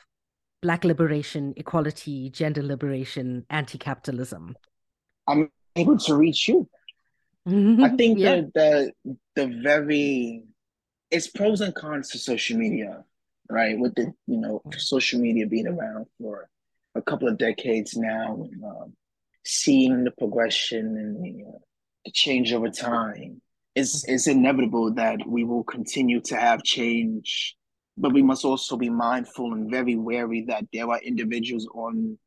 Black 0.62 0.82
liberation, 0.82 1.52
equality, 1.58 2.30
gender 2.30 2.62
liberation, 2.62 3.44
anti 3.50 3.76
capitalism? 3.76 4.56
I'm 5.26 5.50
able 5.76 5.98
to 5.98 6.16
reach 6.16 6.48
you. 6.48 6.66
I 7.46 7.90
think 7.98 8.18
yeah. 8.18 8.36
the, 8.54 8.92
the 9.04 9.16
the 9.36 9.60
very 9.62 10.42
it's 11.10 11.28
pros 11.28 11.60
and 11.60 11.74
cons 11.74 12.08
to 12.10 12.18
social 12.18 12.56
media, 12.56 13.04
right? 13.50 13.78
With 13.78 13.94
the 13.94 14.14
you 14.26 14.38
know 14.38 14.62
social 14.78 15.20
media 15.20 15.46
being 15.46 15.66
around 15.66 16.06
for 16.18 16.48
a 16.94 17.02
couple 17.02 17.28
of 17.28 17.36
decades 17.36 17.96
now, 17.96 18.48
and, 18.50 18.64
um, 18.64 18.94
seeing 19.44 20.04
the 20.04 20.12
progression 20.12 20.96
and 20.96 21.22
the, 21.22 21.44
uh, 21.44 21.58
the 22.06 22.10
change 22.10 22.54
over 22.54 22.70
time, 22.70 23.42
it's 23.74 24.04
it's 24.08 24.26
inevitable 24.26 24.92
that 24.92 25.18
we 25.26 25.44
will 25.44 25.64
continue 25.64 26.20
to 26.20 26.36
have 26.36 26.62
change 26.62 27.56
but 27.96 28.12
we 28.12 28.22
must 28.22 28.44
also 28.44 28.76
be 28.76 28.90
mindful 28.90 29.52
and 29.52 29.70
very 29.70 29.96
wary 29.96 30.42
that 30.42 30.64
there 30.72 30.88
are 30.88 31.00
individuals 31.00 31.66
on 31.74 32.18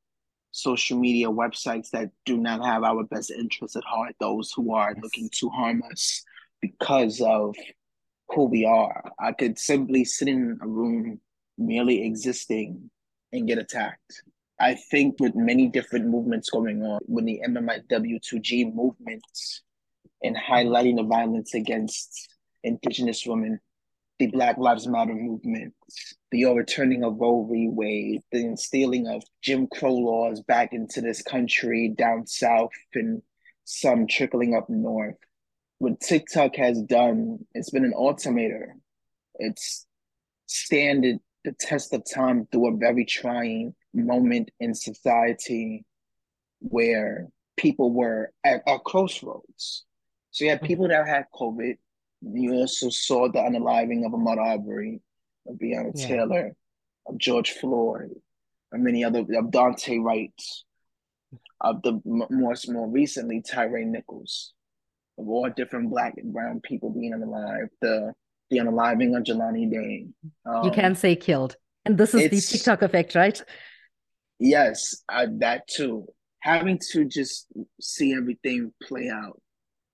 social 0.51 0.98
media 0.98 1.27
websites 1.27 1.89
that 1.92 2.10
do 2.25 2.38
not 2.38 2.66
have 2.66 2.84
our 2.84 3.04
best 3.04 3.32
interests 3.32 3.75
at 3.75 3.84
heart, 3.84 4.16
those 4.20 4.51
who 4.56 4.74
are 4.74 4.96
looking 5.01 5.30
to 5.32 5.50
harm 5.50 5.84
us 5.92 6.24
because 6.62 7.22
of 7.22 7.56
who 8.30 8.46
we 8.46 8.66
are. 8.66 9.04
I 9.20 9.34
could 9.34 9.60
simply 9.60 10.04
sit 10.04 10.27
in 10.27 10.58
a 10.62 10.68
room 10.68 11.20
merely 11.58 12.06
existing 12.06 12.89
and 13.34 13.48
get 13.48 13.58
attacked. 13.58 14.24
I 14.60 14.75
think 14.89 15.20
with 15.20 15.36
many 15.36 15.68
different 15.68 16.08
movements 16.08 16.50
going 16.50 16.82
on, 16.82 17.00
when 17.06 17.25
the 17.25 17.39
MMIW2G 17.48 18.74
movement 18.74 19.24
and 20.24 20.36
highlighting 20.36 20.96
the 20.98 21.04
violence 21.04 21.54
against 21.54 22.30
Indigenous 22.64 23.26
women, 23.26 23.60
the 24.20 24.28
Black 24.28 24.58
Lives 24.58 24.88
Matter 24.88 25.14
movement, 25.14 25.74
the 26.32 26.46
overturning 26.46 27.04
of 27.04 27.18
Roe 27.20 27.48
v. 27.50 27.70
Wade, 27.70 28.22
the 28.32 28.40
instilling 28.40 29.08
of 29.08 29.24
Jim 29.42 29.68
Crow 29.68 29.94
laws 29.94 30.42
back 30.42 30.74
into 30.74 31.02
this 31.02 31.22
country 31.22 31.94
down 31.96 32.26
south 32.26 32.72
and 32.94 33.22
some 33.64 34.08
trickling 34.08 34.56
up 34.56 34.70
north. 34.70 35.18
What 35.80 36.00
TikTok 36.00 36.56
has 36.56 36.82
done, 36.82 37.46
it's 37.54 37.70
been 37.70 37.86
an 37.86 37.94
altimeter. 37.94 38.76
It's 39.36 39.86
standed 40.48 41.20
the 41.44 41.54
test 41.60 41.94
of 41.94 42.04
time 42.12 42.48
through 42.52 42.74
a 42.74 42.78
very 42.78 43.06
trying 43.06 43.76
moment 43.94 44.50
in 44.60 44.74
society 44.74 45.86
where 46.60 47.28
people 47.56 47.92
were 47.92 48.32
at 48.44 48.64
a 48.68 48.80
crossroads. 48.80 49.86
So 50.32 50.46
you 50.46 50.52
had 50.52 50.62
people 50.62 50.88
that 50.88 51.08
had 51.08 51.26
COVID, 51.34 51.78
you 52.22 52.54
also 52.54 52.90
saw 52.90 53.28
the 53.32 53.40
unaliving 53.40 54.06
of 54.06 54.12
Ahmaud 54.12 54.38
Arbery, 54.38 55.02
of 55.48 55.56
Breonna 55.56 55.92
yeah. 55.96 56.08
Taylor, 56.08 56.56
of 57.08 57.18
George 57.18 57.52
Floyd, 57.52 58.12
and 58.72 58.84
many 58.84 59.04
other 59.04 59.20
of 59.20 59.46
Daunte 59.52 60.02
Wright, 60.02 60.32
of 61.62 61.82
the 61.82 62.02
more 62.06 62.56
more 62.68 62.88
recently 62.88 63.42
Tyre 63.42 63.84
Nichols, 63.86 64.54
of 65.18 65.28
all 65.28 65.50
different 65.56 65.90
black 65.90 66.16
and 66.18 66.34
brown 66.34 66.60
people 66.62 66.90
being 66.90 67.14
unalive. 67.14 67.70
The 67.82 68.14
the 68.50 68.58
unaliving 68.58 69.18
of 69.18 69.24
Jelani 69.24 69.70
Dane. 69.72 70.14
Um, 70.46 70.66
you 70.66 70.72
can 70.72 70.96
say 70.96 71.16
killed, 71.16 71.56
and 71.86 71.98
this 71.98 72.14
is 72.14 72.30
the 72.30 72.58
TikTok 72.58 72.82
effect, 72.82 73.16
right? 73.16 73.42
Yes, 74.40 75.04
I, 75.10 75.28
that 75.40 75.68
too. 75.68 76.08
Having 76.40 76.80
to 76.92 77.06
just 77.06 77.48
see 77.82 78.14
everything 78.14 78.72
play 78.84 79.10
out, 79.10 79.42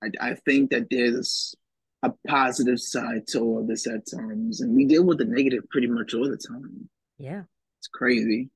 I, 0.03 0.31
I 0.31 0.35
think 0.45 0.71
that 0.71 0.87
there's 0.89 1.55
a 2.03 2.11
positive 2.27 2.79
side 2.79 3.27
to 3.27 3.39
all 3.39 3.65
this 3.65 3.87
at 3.87 4.05
times. 4.11 4.61
And 4.61 4.75
we 4.75 4.85
deal 4.85 5.03
with 5.03 5.19
the 5.19 5.25
negative 5.25 5.63
pretty 5.69 5.87
much 5.87 6.13
all 6.13 6.29
the 6.29 6.37
time. 6.37 6.89
Yeah. 7.17 7.43
It's 7.79 7.87
crazy, 7.87 8.49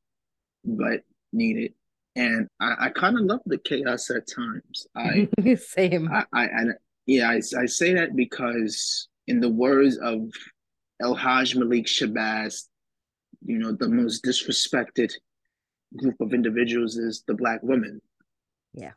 but 0.65 1.01
needed. 1.31 1.73
And 2.15 2.47
I, 2.59 2.75
I 2.79 2.89
kind 2.89 3.17
of 3.17 3.25
love 3.25 3.41
the 3.45 3.57
chaos 3.57 4.09
at 4.09 4.27
times. 4.27 4.87
I 4.95 5.29
same. 5.55 6.09
I, 6.11 6.25
I, 6.33 6.43
I 6.43 6.63
yeah, 7.05 7.29
I, 7.29 7.37
I 7.37 7.65
say 7.65 7.93
that 7.93 8.15
because 8.15 9.07
in 9.27 9.39
the 9.39 9.49
words 9.49 9.97
of 9.97 10.29
El 11.01 11.15
Haj 11.15 11.55
Malik 11.55 11.85
Shabazz, 11.85 12.63
you 13.45 13.59
know, 13.59 13.71
the 13.71 13.87
most 13.87 14.25
disrespected 14.25 15.11
group 15.95 16.15
of 16.19 16.33
individuals 16.33 16.97
is 16.97 17.23
the 17.27 17.33
black 17.33 17.61
woman. 17.63 18.01
Yeah. 18.73 18.91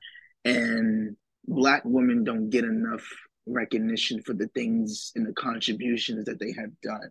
And 0.44 1.16
black 1.46 1.82
women 1.84 2.24
don't 2.24 2.50
get 2.50 2.64
enough 2.64 3.06
recognition 3.46 4.22
for 4.22 4.34
the 4.34 4.48
things 4.48 5.12
and 5.14 5.26
the 5.26 5.32
contributions 5.32 6.24
that 6.24 6.38
they 6.38 6.52
have 6.52 6.70
done 6.82 7.10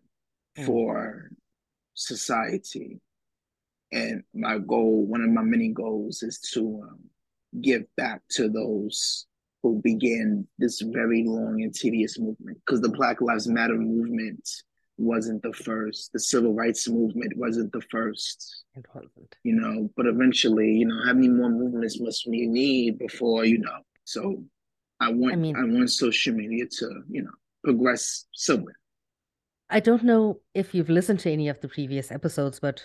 mm. 0.58 0.66
for 0.66 1.32
society. 1.94 3.00
And 3.92 4.24
my 4.34 4.60
goal, 4.60 5.06
one 5.06 5.22
of 5.22 5.30
my 5.30 5.42
many 5.42 5.70
goals, 5.70 6.22
is 6.22 6.40
to 6.54 6.82
um, 6.84 7.00
give 7.62 7.84
back 7.98 8.22
to 8.32 8.48
those 8.48 9.26
who 9.64 9.82
began 9.82 10.48
this 10.58 10.82
very 10.82 11.24
long 11.26 11.62
and 11.64 11.74
tedious 11.74 12.20
movement. 12.20 12.60
Because 12.66 12.82
the 12.82 12.90
Black 12.90 13.20
Lives 13.20 13.48
Matter 13.48 13.76
movement 13.76 14.48
wasn't 14.98 15.42
the 15.42 15.54
first, 15.54 16.14
the 16.14 16.20
civil 16.20 16.54
rights 16.54 16.88
movement 16.88 17.34
wasn't 17.36 17.72
the 17.72 17.82
first. 17.90 18.64
It 18.76 18.86
wasn't. 18.94 19.36
You 19.44 19.56
know, 19.56 19.90
but 19.98 20.06
eventually, 20.06 20.72
you 20.72 20.86
know, 20.86 21.02
how 21.06 21.14
many 21.14 21.30
more 21.30 21.50
movements 21.50 22.00
must 22.00 22.28
we 22.28 22.46
need 22.46 23.00
before, 23.00 23.46
you 23.46 23.58
know? 23.58 23.80
So 24.10 24.44
I 25.00 25.12
want 25.12 25.34
I, 25.34 25.36
mean, 25.36 25.56
I 25.56 25.64
want 25.66 25.92
social 25.92 26.34
media 26.34 26.66
to, 26.66 27.04
you 27.08 27.22
know, 27.22 27.32
progress 27.64 28.26
somewhere. 28.34 28.74
I 29.70 29.80
don't 29.80 30.04
know 30.04 30.40
if 30.56 30.74
you've 30.74 30.90
listened 30.90 31.20
to 31.20 31.32
any 31.32 31.48
of 31.48 31.62
the 31.62 31.68
previous 31.68 32.12
episodes, 32.12 32.60
but 32.60 32.84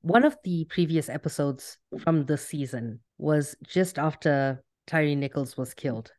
one 0.00 0.24
of 0.24 0.36
the 0.42 0.64
previous 0.64 1.08
episodes 1.08 1.78
from 2.00 2.26
this 2.26 2.48
season 2.48 2.98
was 3.18 3.54
just 3.64 4.00
after 4.00 4.64
Tyre 4.88 5.14
Nichols 5.14 5.56
was 5.56 5.74
killed. 5.74 6.10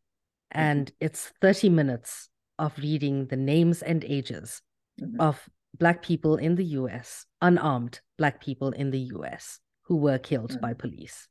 Mm-hmm. 0.53 0.61
And 0.61 0.91
it's 1.01 1.33
30 1.41 1.67
minutes 1.67 2.29
of 2.57 2.77
reading 2.77 3.27
the 3.27 3.35
names 3.35 3.81
and 3.81 4.05
ages 4.05 4.61
mm-hmm. 5.01 5.19
of 5.19 5.49
Black 5.77 6.01
people 6.01 6.37
in 6.37 6.55
the 6.55 6.65
US, 6.79 7.25
unarmed 7.41 7.99
Black 8.17 8.39
people 8.41 8.71
in 8.71 8.89
the 8.91 9.11
US 9.15 9.59
who 9.81 9.97
were 9.97 10.17
killed 10.17 10.51
mm-hmm. 10.51 10.61
by 10.61 10.73
police. 10.73 11.27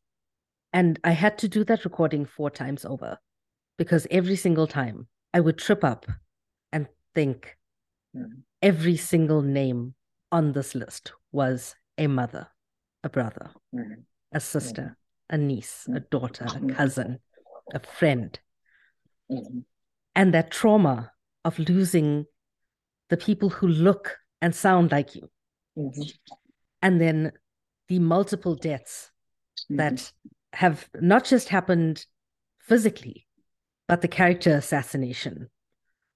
And 0.74 0.98
I 1.04 1.12
had 1.12 1.38
to 1.38 1.48
do 1.48 1.62
that 1.64 1.84
recording 1.84 2.26
four 2.26 2.50
times 2.50 2.84
over 2.84 3.16
because 3.78 4.08
every 4.10 4.34
single 4.34 4.66
time 4.66 5.06
I 5.32 5.38
would 5.38 5.56
trip 5.56 5.84
up 5.84 6.04
and 6.72 6.88
think 7.14 7.56
mm. 8.14 8.42
every 8.60 8.96
single 8.96 9.40
name 9.40 9.94
on 10.32 10.52
this 10.52 10.74
list 10.74 11.12
was 11.30 11.76
a 11.96 12.08
mother, 12.08 12.48
a 13.04 13.08
brother, 13.08 13.52
mm. 13.72 14.02
a 14.32 14.40
sister, 14.40 14.96
mm. 15.30 15.34
a 15.34 15.38
niece, 15.38 15.86
a 15.94 16.00
daughter, 16.00 16.44
a 16.44 16.72
cousin, 16.72 17.20
a 17.72 17.78
friend. 17.78 18.36
Mm-hmm. 19.30 19.60
And 20.16 20.34
that 20.34 20.50
trauma 20.50 21.12
of 21.44 21.56
losing 21.60 22.26
the 23.10 23.16
people 23.16 23.48
who 23.48 23.68
look 23.68 24.16
and 24.42 24.52
sound 24.52 24.90
like 24.90 25.14
you. 25.14 25.30
Mm-hmm. 25.78 26.02
And 26.82 27.00
then 27.00 27.32
the 27.88 28.00
multiple 28.00 28.56
deaths 28.56 29.12
mm-hmm. 29.70 29.76
that 29.76 30.12
have 30.54 30.88
not 31.00 31.24
just 31.24 31.48
happened 31.48 32.06
physically, 32.60 33.26
but 33.88 34.00
the 34.00 34.08
character 34.08 34.54
assassination 34.54 35.48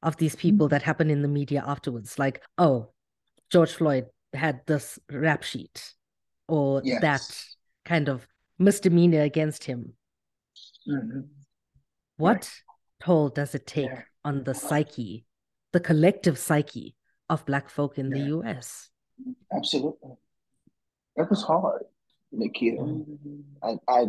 of 0.03 0.17
these 0.17 0.37
people 0.37 0.67
mm-hmm. 0.67 0.73
that 0.73 0.83
happen 0.83 1.11
in 1.11 1.23
the 1.23 1.29
media 1.29 1.63
afterwards, 1.67 2.19
like, 2.19 2.43
oh, 2.57 2.91
George 3.51 3.73
Floyd 3.73 4.07
had 4.33 4.61
this 4.67 4.99
rap 5.11 5.43
sheet 5.43 5.93
or 6.47 6.83
yes. 6.85 7.01
that 7.01 7.45
kind 7.85 8.09
of 8.09 8.27
misdemeanor 8.59 9.23
against 9.23 9.65
him. 9.65 9.95
Mm-hmm. 10.89 11.21
What 12.17 12.51
toll 13.01 13.29
does 13.29 13.55
it 13.55 13.67
take 13.67 13.91
yeah. 13.91 14.03
on 14.25 14.45
the 14.45 14.55
psyche, 14.55 15.25
the 15.73 15.81
collective 15.81 16.39
psyche 16.39 16.95
of 17.29 17.45
Black 17.47 17.71
folk 17.71 17.99
in 17.99 18.11
yeah. 18.11 18.25
the 18.25 18.39
US? 18.39 18.91
Absolutely. 19.55 20.13
That 21.17 21.31
was 21.31 21.43
hard, 21.43 21.83
Nikita. 22.33 22.83
Mm-hmm. 22.83 23.41
I, 23.63 23.77
I 23.89 24.05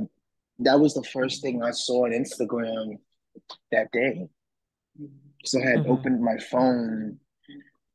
that 0.59 0.79
was 0.79 0.93
the 0.93 1.03
first 1.03 1.41
thing 1.41 1.63
I 1.63 1.71
saw 1.71 2.05
on 2.05 2.11
Instagram 2.11 2.99
that 3.71 3.91
day. 3.91 4.27
So 5.45 5.61
I 5.61 5.65
had 5.65 5.79
mm-hmm. 5.79 5.91
opened 5.91 6.21
my 6.21 6.37
phone 6.37 7.19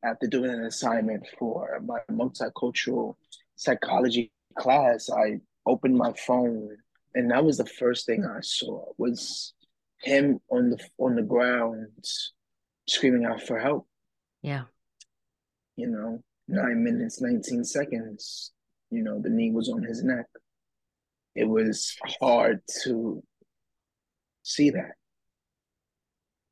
after 0.04 0.26
doing 0.26 0.50
an 0.50 0.64
assignment 0.64 1.26
for 1.38 1.80
my 1.85 2.00
multicultural 2.11 3.16
psychology 3.56 4.30
class, 4.59 5.09
I 5.11 5.40
opened 5.66 5.97
my 5.97 6.12
phone, 6.26 6.76
and 7.14 7.30
that 7.30 7.44
was 7.44 7.59
the 7.59 7.66
first 7.66 8.06
thing 8.06 8.25
I 8.25 8.40
saw 8.40 8.85
was 8.99 9.54
him 10.00 10.40
on 10.50 10.71
the 10.71 10.78
on 10.99 11.16
the 11.16 11.23
ground 11.23 11.88
screaming 12.87 13.25
out 13.25 13.42
for 13.42 13.59
help. 13.59 13.87
Yeah. 14.42 14.64
You 15.76 15.88
know, 15.88 16.23
nine 16.47 16.85
minutes, 16.85 17.21
19 17.21 17.64
seconds, 17.64 18.52
you 18.90 19.02
know, 19.02 19.21
the 19.21 19.30
knee 19.30 19.50
was 19.50 19.68
on 19.68 19.83
his 19.83 20.04
neck. 20.04 20.26
It 21.34 21.48
was 21.48 21.96
hard 22.20 22.60
to 22.84 23.22
see 24.42 24.70
that. 24.70 24.92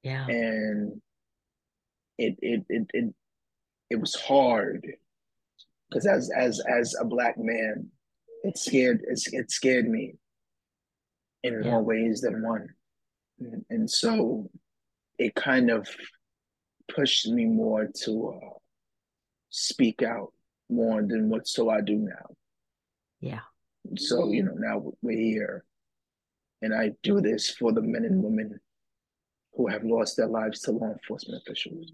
Yeah. 0.03 0.27
And 0.27 1.01
it 2.19 2.37
it 2.43 2.65
it 2.69 2.87
it, 2.93 3.15
it 3.91 4.01
was 4.01 4.15
hard 4.15 4.87
because 5.89 6.07
as 6.07 6.31
as 6.37 6.61
as 6.69 6.95
a 7.01 7.05
black 7.05 7.37
man, 7.39 7.89
it 8.43 8.59
scared 8.59 9.03
it, 9.07 9.21
it 9.33 9.51
scared 9.51 9.89
me 9.89 10.15
in 11.43 11.63
yeah. 11.63 11.71
more 11.71 11.83
ways 11.83 12.21
than 12.21 12.43
one. 12.43 12.69
And, 13.39 13.65
and 13.71 13.91
so 13.91 14.51
it 15.19 15.35
kind 15.35 15.71
of 15.71 15.89
pushed 16.93 17.29
me 17.29 17.45
more 17.45 17.89
to 18.05 18.41
uh, 18.43 18.59
speak 19.51 20.03
out 20.03 20.33
more 20.69 21.03
than 21.03 21.29
what 21.29 21.47
so 21.47 21.71
I 21.71 21.81
do 21.81 21.97
now. 21.97 22.35
Yeah. 23.21 23.41
So, 23.97 24.31
you 24.31 24.43
know, 24.43 24.55
now 24.55 24.93
we're 25.03 25.19
here 25.19 25.65
and 26.63 26.73
I 26.73 26.93
do 27.03 27.21
this 27.21 27.51
for 27.51 27.73
the 27.73 27.83
men 27.83 28.05
and 28.05 28.23
women 28.23 28.61
who 29.55 29.67
have 29.67 29.85
lost 29.85 30.17
their 30.17 30.29
lives 30.29 30.61
to 30.61 30.71
law 30.71 30.93
enforcement 30.93 31.43
officials 31.43 31.93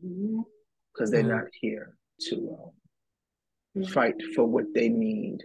because 0.92 1.10
they're 1.10 1.22
mm-hmm. 1.22 1.30
not 1.30 1.46
here 1.52 1.96
to 2.28 2.56
um, 3.76 3.84
fight 3.84 4.14
for 4.34 4.44
what 4.44 4.66
they 4.74 4.88
need, 4.88 5.38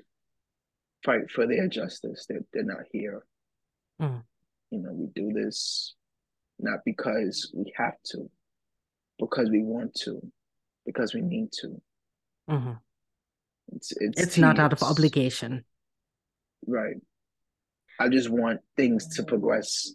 fight 1.06 1.32
for 1.34 1.48
their 1.48 1.68
justice. 1.68 2.26
They're, 2.28 2.44
they're 2.54 2.64
not 2.64 2.84
here. 2.92 3.24
Mm. 4.02 4.24
You 4.72 4.80
know, 4.80 4.92
we 4.92 5.08
do 5.16 5.32
this 5.34 5.96
not 6.60 6.80
because 6.86 7.52
we 7.56 7.74
have 7.78 7.96
to, 8.06 8.30
because 9.20 9.50
we 9.50 9.64
want 9.64 9.94
to, 10.02 10.22
because 10.86 11.14
we 11.14 11.22
need 11.22 11.52
to. 11.62 11.82
Mm-hmm. 12.50 12.74
It's 13.72 13.94
it's, 13.98 14.22
it's 14.22 14.38
not 14.38 14.60
out 14.60 14.74
of 14.74 14.84
obligation. 14.84 15.64
Right. 16.68 16.96
I 18.00 18.10
just 18.10 18.30
want 18.30 18.62
things 18.76 19.08
to 19.16 19.24
progress 19.24 19.94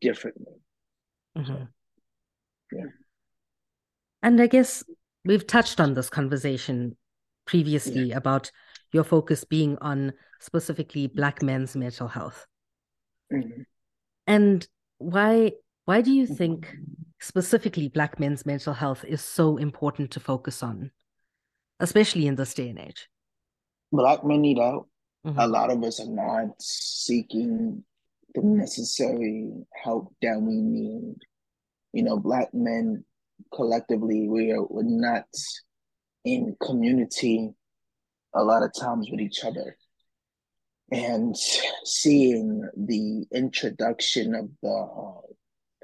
differently. 0.00 0.54
Mm-hmm. 1.36 1.64
Yeah. 2.72 2.84
And 4.22 4.40
I 4.40 4.46
guess 4.46 4.84
we've 5.24 5.46
touched 5.46 5.80
on 5.80 5.94
this 5.94 6.08
conversation 6.08 6.96
previously 7.46 8.10
yeah. 8.10 8.16
about 8.16 8.50
your 8.92 9.04
focus 9.04 9.44
being 9.44 9.76
on 9.80 10.12
specifically 10.40 11.06
Black 11.06 11.42
men's 11.42 11.76
mental 11.76 12.08
health. 12.08 12.46
Mm-hmm. 13.32 13.62
And 14.26 14.66
why 14.98 15.52
why 15.84 16.00
do 16.00 16.12
you 16.12 16.26
think 16.26 16.74
specifically 17.20 17.88
Black 17.88 18.18
men's 18.18 18.46
mental 18.46 18.72
health 18.72 19.04
is 19.04 19.20
so 19.20 19.56
important 19.56 20.10
to 20.12 20.20
focus 20.20 20.62
on? 20.62 20.90
especially 21.80 22.26
in 22.26 22.36
this 22.36 22.54
day 22.54 22.68
and 22.68 22.78
age? 22.78 23.08
Black 23.92 24.24
men 24.24 24.40
need 24.40 24.58
help. 24.58 24.88
Mm-hmm. 25.26 25.40
A 25.40 25.48
lot 25.48 25.70
of 25.70 25.82
us 25.82 26.00
are 26.00 26.08
not 26.08 26.50
seeking 26.60 27.82
the 28.34 28.42
necessary 28.42 29.50
help 29.82 30.14
that 30.22 30.40
we 30.40 30.54
need. 30.54 31.16
You 31.92 32.04
know, 32.04 32.18
black 32.18 32.54
men 32.54 33.04
collectively, 33.52 34.28
we 34.28 34.52
are 34.52 34.62
we're 34.62 34.84
not 34.84 35.24
in 36.24 36.56
community 36.62 37.50
a 38.34 38.44
lot 38.44 38.62
of 38.62 38.70
times 38.78 39.08
with 39.10 39.20
each 39.20 39.42
other. 39.44 39.76
And 40.92 41.34
seeing 41.84 42.62
the 42.76 43.24
introduction 43.32 44.34
of 44.36 44.50
the 44.62 44.68
uh, 44.68 45.26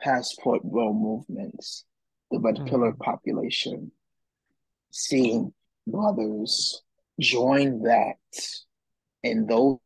passport 0.00 0.62
bro 0.62 0.92
movements, 0.92 1.84
the 2.30 2.38
red 2.38 2.56
mm-hmm. 2.56 2.66
pillar 2.66 2.92
population, 2.92 3.90
seeing 4.92 5.52
brothers 5.88 6.82
join 7.18 7.82
that 7.82 8.16
and 9.24 9.48
those 9.48 9.78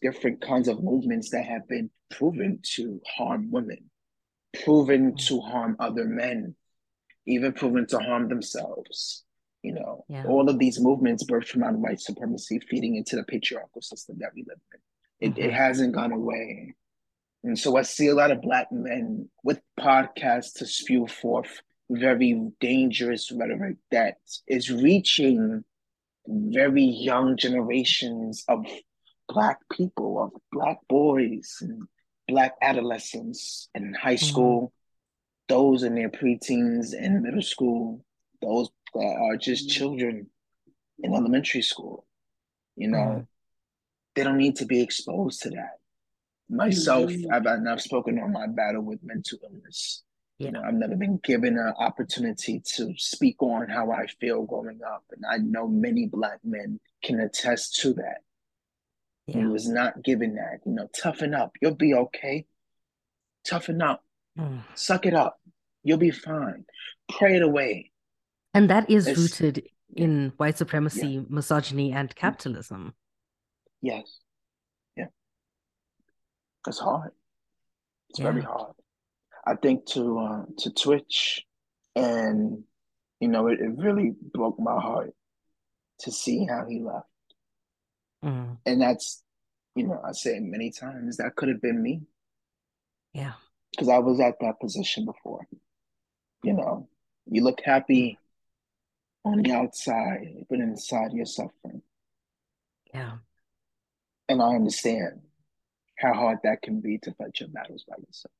different 0.00 0.40
kinds 0.40 0.68
of 0.68 0.82
movements 0.82 1.30
that 1.30 1.44
have 1.44 1.68
been 1.68 1.90
proven 2.10 2.60
to 2.74 3.00
harm 3.06 3.50
women, 3.50 3.90
proven 4.64 5.16
to 5.16 5.40
harm 5.40 5.76
other 5.78 6.04
men, 6.04 6.54
even 7.26 7.52
proven 7.52 7.86
to 7.86 7.98
harm 7.98 8.28
themselves. 8.28 9.24
You 9.62 9.74
know, 9.74 10.04
yeah. 10.08 10.24
all 10.26 10.48
of 10.48 10.58
these 10.58 10.80
movements 10.80 11.24
birthed 11.24 11.48
from 11.48 11.82
white 11.82 12.00
supremacy 12.00 12.60
feeding 12.60 12.96
into 12.96 13.16
the 13.16 13.24
patriarchal 13.24 13.82
system 13.82 14.16
that 14.20 14.30
we 14.34 14.44
live 14.48 14.58
in. 14.72 14.80
It, 15.20 15.34
mm-hmm. 15.34 15.50
it 15.50 15.52
hasn't 15.52 15.94
gone 15.94 16.12
away. 16.12 16.74
And 17.44 17.58
so 17.58 17.76
I 17.76 17.82
see 17.82 18.08
a 18.08 18.14
lot 18.14 18.30
of 18.30 18.40
black 18.40 18.72
men 18.72 19.28
with 19.44 19.60
podcasts 19.78 20.54
to 20.54 20.66
spew 20.66 21.06
forth 21.06 21.60
very 21.90 22.50
dangerous 22.60 23.32
rhetoric 23.32 23.76
that 23.90 24.16
is 24.46 24.70
reaching 24.70 25.64
very 26.26 26.84
young 26.84 27.36
generations 27.36 28.44
of 28.48 28.66
black 29.28 29.58
people, 29.72 30.22
of 30.22 30.40
black 30.52 30.78
boys 30.88 31.58
and 31.60 31.82
black 32.28 32.54
adolescents 32.62 33.68
in 33.74 33.94
high 33.94 34.14
mm-hmm. 34.14 34.24
school, 34.24 34.60
mm-hmm. 34.62 35.54
those 35.54 35.82
in 35.82 35.94
their 35.94 36.10
preteens 36.10 36.92
and 36.98 37.22
middle 37.22 37.42
school, 37.42 38.04
those 38.42 38.70
that 38.94 39.16
are 39.20 39.36
just 39.36 39.70
children 39.70 40.26
in 41.02 41.14
elementary 41.14 41.62
school. 41.62 42.06
You 42.76 42.88
know, 42.88 42.98
mm-hmm. 42.98 43.20
they 44.14 44.24
don't 44.24 44.38
need 44.38 44.56
to 44.56 44.66
be 44.66 44.82
exposed 44.82 45.42
to 45.42 45.50
that. 45.50 45.78
Myself, 46.48 47.10
mm-hmm. 47.10 47.32
I've, 47.32 47.46
I've 47.46 47.80
spoken 47.80 48.18
on 48.18 48.32
my 48.32 48.46
battle 48.46 48.82
with 48.82 49.00
mental 49.02 49.38
illness. 49.44 50.02
You 50.40 50.52
know, 50.52 50.62
I've 50.62 50.72
never 50.72 50.96
been 50.96 51.20
given 51.22 51.58
an 51.58 51.74
opportunity 51.78 52.62
to 52.76 52.94
speak 52.96 53.42
on 53.42 53.68
how 53.68 53.90
I 53.90 54.06
feel 54.06 54.44
growing 54.44 54.80
up. 54.82 55.04
And 55.10 55.22
I 55.30 55.36
know 55.36 55.68
many 55.68 56.06
black 56.06 56.38
men 56.42 56.80
can 57.04 57.20
attest 57.20 57.78
to 57.80 57.92
that. 57.94 58.22
Yeah. 59.26 59.40
He 59.40 59.46
was 59.46 59.68
not 59.68 60.02
given 60.02 60.36
that, 60.36 60.60
you 60.64 60.72
know, 60.72 60.88
toughen 60.98 61.34
up. 61.34 61.56
You'll 61.60 61.74
be 61.74 61.92
okay. 61.92 62.46
Toughen 63.46 63.82
up. 63.82 64.02
Mm. 64.38 64.62
Suck 64.74 65.04
it 65.04 65.12
up. 65.12 65.38
You'll 65.82 65.98
be 65.98 66.10
fine. 66.10 66.64
Pray 67.18 67.36
it 67.36 67.42
away. 67.42 67.90
And 68.54 68.70
that 68.70 68.88
is 68.88 69.06
it's, 69.06 69.20
rooted 69.20 69.68
in 69.94 70.32
white 70.38 70.56
supremacy, 70.56 71.06
yeah. 71.06 71.20
misogyny, 71.28 71.92
and 71.92 72.16
capitalism. 72.16 72.94
Yes. 73.82 74.20
Yeah. 74.96 75.06
It's 76.66 76.78
hard. 76.78 77.10
It's 78.08 78.20
yeah. 78.20 78.30
very 78.30 78.42
hard. 78.42 78.72
I 79.44 79.54
think 79.54 79.86
to 79.90 80.18
uh, 80.18 80.42
to 80.58 80.70
Twitch, 80.70 81.44
and 81.96 82.64
you 83.20 83.28
know, 83.28 83.46
it, 83.48 83.60
it 83.60 83.70
really 83.76 84.14
broke 84.20 84.58
my 84.58 84.80
heart 84.80 85.14
to 86.00 86.10
see 86.10 86.46
how 86.46 86.66
he 86.66 86.80
left. 86.80 87.06
Mm. 88.24 88.56
And 88.66 88.80
that's, 88.80 89.22
you 89.74 89.86
know, 89.86 90.00
I 90.04 90.12
say 90.12 90.40
many 90.40 90.70
times 90.70 91.18
that 91.18 91.36
could 91.36 91.48
have 91.48 91.60
been 91.60 91.82
me. 91.82 92.02
Yeah. 93.12 93.34
Because 93.70 93.88
I 93.88 93.98
was 93.98 94.20
at 94.20 94.40
that 94.40 94.60
position 94.60 95.04
before. 95.04 95.46
You 96.42 96.54
know, 96.54 96.88
you 97.26 97.44
look 97.44 97.60
happy 97.62 98.18
on 99.24 99.42
the 99.42 99.52
outside, 99.52 100.46
but 100.48 100.58
inside 100.58 101.12
you're 101.12 101.26
suffering. 101.26 101.82
Yeah. 102.92 103.18
And 104.28 104.40
I 104.40 104.54
understand 104.54 105.20
how 105.98 106.14
hard 106.14 106.38
that 106.44 106.62
can 106.62 106.80
be 106.80 106.98
to 106.98 107.12
fight 107.12 107.38
your 107.38 107.50
battles 107.50 107.84
by 107.86 107.96
yourself 107.96 108.32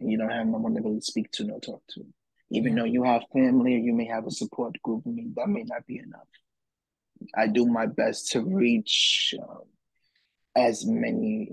and 0.00 0.10
you 0.10 0.18
don't 0.18 0.30
have 0.30 0.46
no 0.46 0.58
one 0.58 0.74
to 0.74 0.80
really 0.80 1.00
speak 1.00 1.30
to, 1.32 1.44
no 1.44 1.58
talk 1.58 1.82
to. 1.90 2.04
Even 2.50 2.74
though 2.74 2.84
you 2.84 3.02
have 3.04 3.22
family 3.32 3.74
or 3.74 3.78
you 3.78 3.92
may 3.92 4.06
have 4.06 4.26
a 4.26 4.30
support 4.30 4.80
group, 4.82 5.02
I 5.06 5.10
mean, 5.10 5.34
that 5.36 5.48
may 5.48 5.64
not 5.64 5.86
be 5.86 5.98
enough. 5.98 6.26
I 7.36 7.46
do 7.46 7.66
my 7.66 7.86
best 7.86 8.30
to 8.32 8.42
reach 8.42 9.34
um, 9.42 9.64
as 10.56 10.86
many 10.86 11.50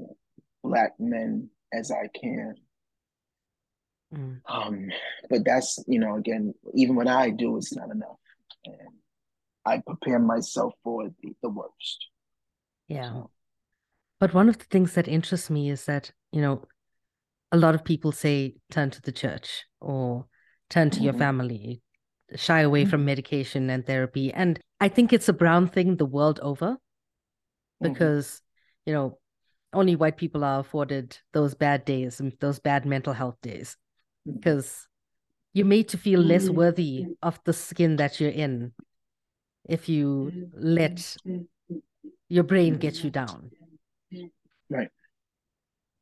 black 0.63 0.93
men 0.99 1.49
as 1.73 1.91
I 1.91 2.07
can. 2.17 2.55
Mm. 4.13 4.41
Um, 4.47 4.91
but 5.29 5.43
that's 5.43 5.83
you 5.87 5.99
know, 5.99 6.15
again, 6.15 6.53
even 6.73 6.95
what 6.95 7.07
I 7.07 7.31
do, 7.31 7.57
it's 7.57 7.75
not 7.75 7.89
enough, 7.89 8.17
and 8.65 8.77
I 9.65 9.81
prepare 9.85 10.19
myself 10.19 10.73
for 10.83 11.09
the, 11.21 11.35
the 11.41 11.49
worst. 11.49 12.07
Yeah. 12.87 13.09
So. 13.09 13.31
But 14.19 14.33
one 14.33 14.47
of 14.47 14.59
the 14.59 14.65
things 14.65 14.93
that 14.93 15.07
interests 15.07 15.49
me 15.49 15.69
is 15.69 15.85
that 15.85 16.11
you 16.31 16.41
know 16.41 16.63
a 17.51 17.57
lot 17.57 17.75
of 17.75 17.83
people 17.83 18.11
say 18.11 18.55
turn 18.71 18.89
to 18.91 19.01
the 19.01 19.11
church 19.11 19.65
or 19.79 20.25
turn 20.69 20.89
to 20.89 20.97
mm-hmm. 20.97 21.05
your 21.05 21.13
family, 21.13 21.81
shy 22.35 22.61
away 22.61 22.81
mm-hmm. 22.81 22.89
from 22.89 23.05
medication 23.05 23.69
and 23.69 23.85
therapy. 23.85 24.33
And 24.33 24.59
I 24.79 24.89
think 24.89 25.13
it's 25.13 25.29
a 25.29 25.33
brown 25.33 25.67
thing 25.67 25.97
the 25.97 26.05
world 26.05 26.39
over 26.41 26.71
mm-hmm. 26.71 27.93
because, 27.93 28.41
you 28.85 28.93
know, 28.93 29.19
only 29.73 29.95
white 29.95 30.17
people 30.17 30.43
are 30.43 30.59
afforded 30.59 31.17
those 31.33 31.53
bad 31.53 31.85
days 31.85 32.19
and 32.19 32.33
those 32.39 32.59
bad 32.59 32.85
mental 32.85 33.13
health 33.13 33.35
days 33.41 33.77
because 34.25 34.87
you're 35.53 35.65
made 35.65 35.89
to 35.89 35.97
feel 35.97 36.19
less 36.19 36.45
mm-hmm. 36.45 36.55
worthy 36.55 37.05
of 37.21 37.39
the 37.45 37.53
skin 37.53 37.97
that 37.97 38.19
you're 38.19 38.29
in 38.29 38.71
if 39.67 39.89
you 39.89 40.49
let 40.53 41.17
your 42.29 42.43
brain 42.43 42.75
get 42.75 43.03
you 43.03 43.09
down. 43.09 43.51
Right. 44.69 44.89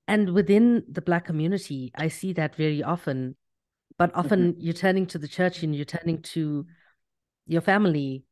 And 0.07 0.33
within 0.33 0.83
the 0.89 1.01
Black 1.01 1.25
community, 1.25 1.91
I 1.95 2.09
see 2.09 2.33
that 2.33 2.55
very 2.55 2.83
often. 2.83 3.35
But 3.97 4.11
often 4.15 4.53
Mm-hmm. 4.53 4.61
you're 4.61 4.73
turning 4.73 5.05
to 5.07 5.17
the 5.17 5.27
church 5.27 5.63
and 5.63 5.75
you're 5.75 5.85
turning 5.85 6.21
to 6.33 6.65
your 7.45 7.61
family, 7.61 8.23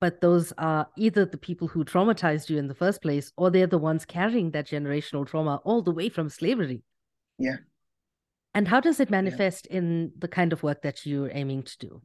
but 0.00 0.20
those 0.20 0.52
are 0.58 0.88
either 0.96 1.24
the 1.24 1.38
people 1.38 1.68
who 1.68 1.84
traumatized 1.84 2.48
you 2.50 2.58
in 2.58 2.68
the 2.68 2.74
first 2.74 3.00
place 3.02 3.32
or 3.36 3.50
they're 3.50 3.66
the 3.66 3.78
ones 3.78 4.04
carrying 4.04 4.50
that 4.50 4.66
generational 4.68 5.26
trauma 5.26 5.60
all 5.64 5.82
the 5.82 5.90
way 5.90 6.08
from 6.08 6.28
slavery. 6.28 6.82
Yeah. 7.38 7.56
And 8.54 8.68
how 8.68 8.80
does 8.80 9.00
it 9.00 9.10
manifest 9.10 9.66
in 9.66 10.12
the 10.18 10.28
kind 10.28 10.52
of 10.52 10.62
work 10.62 10.82
that 10.82 11.06
you're 11.06 11.30
aiming 11.32 11.62
to 11.62 11.78
do? 11.78 12.02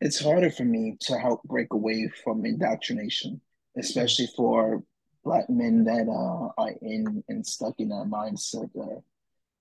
It's 0.00 0.20
harder 0.20 0.50
for 0.50 0.64
me 0.64 0.96
to 1.02 1.18
help 1.18 1.42
break 1.44 1.72
away 1.72 2.10
from 2.24 2.44
indoctrination, 2.44 3.40
especially 3.78 4.28
for 4.36 4.82
black 5.24 5.48
men 5.48 5.84
that 5.84 6.06
uh, 6.08 6.48
are 6.60 6.74
in 6.82 7.24
and 7.28 7.46
stuck 7.46 7.74
in 7.78 7.88
that 7.88 8.06
mindset 8.08 8.70
that 8.74 9.02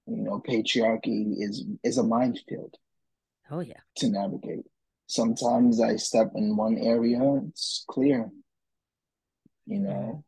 you 0.07 0.17
know 0.17 0.39
patriarchy 0.47 1.35
is 1.39 1.65
is 1.83 1.97
a 1.97 2.03
minefield 2.03 2.75
Oh, 3.51 3.59
yeah. 3.59 3.81
to 3.97 4.09
navigate. 4.09 4.65
Sometimes 5.07 5.79
I 5.81 5.97
step 5.97 6.31
in 6.35 6.55
one 6.55 6.77
area, 6.77 7.21
it's 7.47 7.85
clear, 7.87 8.31
you 9.65 9.79
know, 9.79 10.23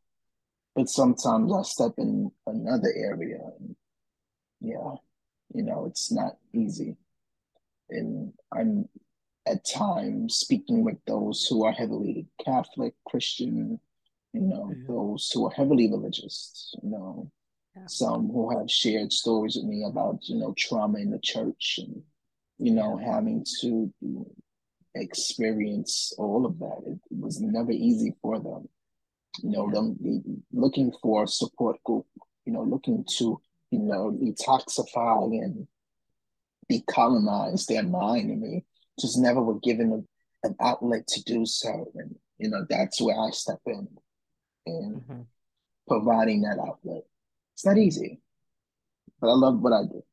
but 0.75 0.89
sometimes 0.89 1.51
I 1.53 1.61
step 1.63 1.93
in 1.97 2.31
another 2.45 2.91
area, 2.95 3.39
and 3.59 3.75
yeah, 4.61 4.95
you 5.53 5.63
know, 5.63 5.85
it's 5.85 6.11
not 6.11 6.37
easy. 6.53 6.97
And 7.89 8.33
I'm 8.51 8.89
at 9.47 9.65
times 9.65 10.35
speaking 10.35 10.83
with 10.83 10.97
those 11.07 11.45
who 11.47 11.63
are 11.65 11.71
heavily 11.71 12.27
Catholic, 12.43 12.93
Christian, 13.07 13.79
you 14.35 14.41
know, 14.41 14.75
Mhm. 14.75 14.87
those 14.87 15.31
who 15.31 15.45
are 15.45 15.51
heavily 15.51 15.89
religious, 15.89 16.75
you 16.83 16.89
know, 16.89 17.31
Yeah. 17.75 17.85
some 17.87 18.27
who 18.29 18.57
have 18.57 18.69
shared 18.69 19.13
stories 19.13 19.55
with 19.55 19.65
me 19.65 19.83
about, 19.85 20.27
you 20.27 20.35
know, 20.35 20.53
trauma 20.57 20.99
in 20.99 21.09
the 21.09 21.19
church 21.19 21.79
and, 21.81 22.03
you 22.59 22.71
know, 22.73 22.97
having 22.97 23.45
to 23.61 23.93
experience 24.93 26.13
all 26.17 26.45
of 26.45 26.59
that. 26.59 26.81
It, 26.85 26.99
it 27.11 27.17
was 27.17 27.39
never 27.39 27.71
easy 27.71 28.13
for 28.21 28.39
them. 28.39 28.67
You 29.41 29.51
know, 29.51 29.67
Yeah. 29.67 29.73
them 29.73 29.97
the, 30.01 30.21
looking 30.51 30.91
for 31.01 31.23
a 31.23 31.27
support 31.27 31.81
group, 31.83 32.05
you 32.45 32.51
know, 32.51 32.63
looking 32.63 33.05
to, 33.17 33.41
you 33.71 33.79
know, 33.79 34.11
detoxify 34.11 35.43
and 35.43 35.67
decolonize 36.69 37.67
their 37.67 37.83
mind 37.83 38.31
and 38.31 38.43
they 38.43 38.65
just 38.99 39.17
never 39.17 39.41
were 39.41 39.59
given 39.59 39.91
a, 39.93 40.47
an 40.47 40.55
outlet 40.59 41.07
to 41.07 41.23
do 41.23 41.45
so. 41.45 41.89
And, 41.95 42.15
you 42.37 42.49
know, 42.49 42.65
that's 42.69 43.01
where 43.01 43.19
I 43.19 43.29
step 43.29 43.59
in 43.65 43.87
and 44.65 45.01
Mhm. 45.01 45.25
providing 45.88 46.41
that 46.41 46.60
outlet. 46.60 47.04
It's 47.54 47.65
not 47.65 47.78
easy, 47.78 48.21
but 49.19 49.30
I 49.30 49.34
love 49.34 49.62
what 49.62 49.73
I 49.73 49.84
do. 49.84 50.04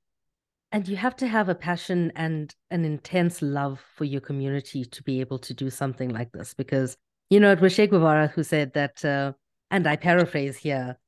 And 0.70 0.88
you 0.88 0.96
have 0.96 1.16
to 1.16 1.28
have 1.28 1.48
a 1.48 1.54
passion 1.54 2.12
and 2.16 2.54
an 2.70 2.84
intense 2.84 3.42
love 3.42 3.80
for 3.94 4.04
your 4.04 4.22
community 4.22 4.84
to 4.86 5.02
be 5.02 5.20
able 5.20 5.38
to 5.40 5.52
do 5.52 5.68
something 5.68 6.08
like 6.08 6.32
this. 6.32 6.54
Because, 6.54 6.96
you 7.28 7.40
know, 7.40 7.52
it 7.52 7.60
was 7.60 7.74
Che 7.74 7.86
Guevara 7.86 8.28
who 8.28 8.42
said 8.42 8.72
that, 8.72 9.04
uh, 9.04 9.32
and 9.70 9.86
I 9.86 9.96
paraphrase 9.96 10.56
here, 10.56 10.98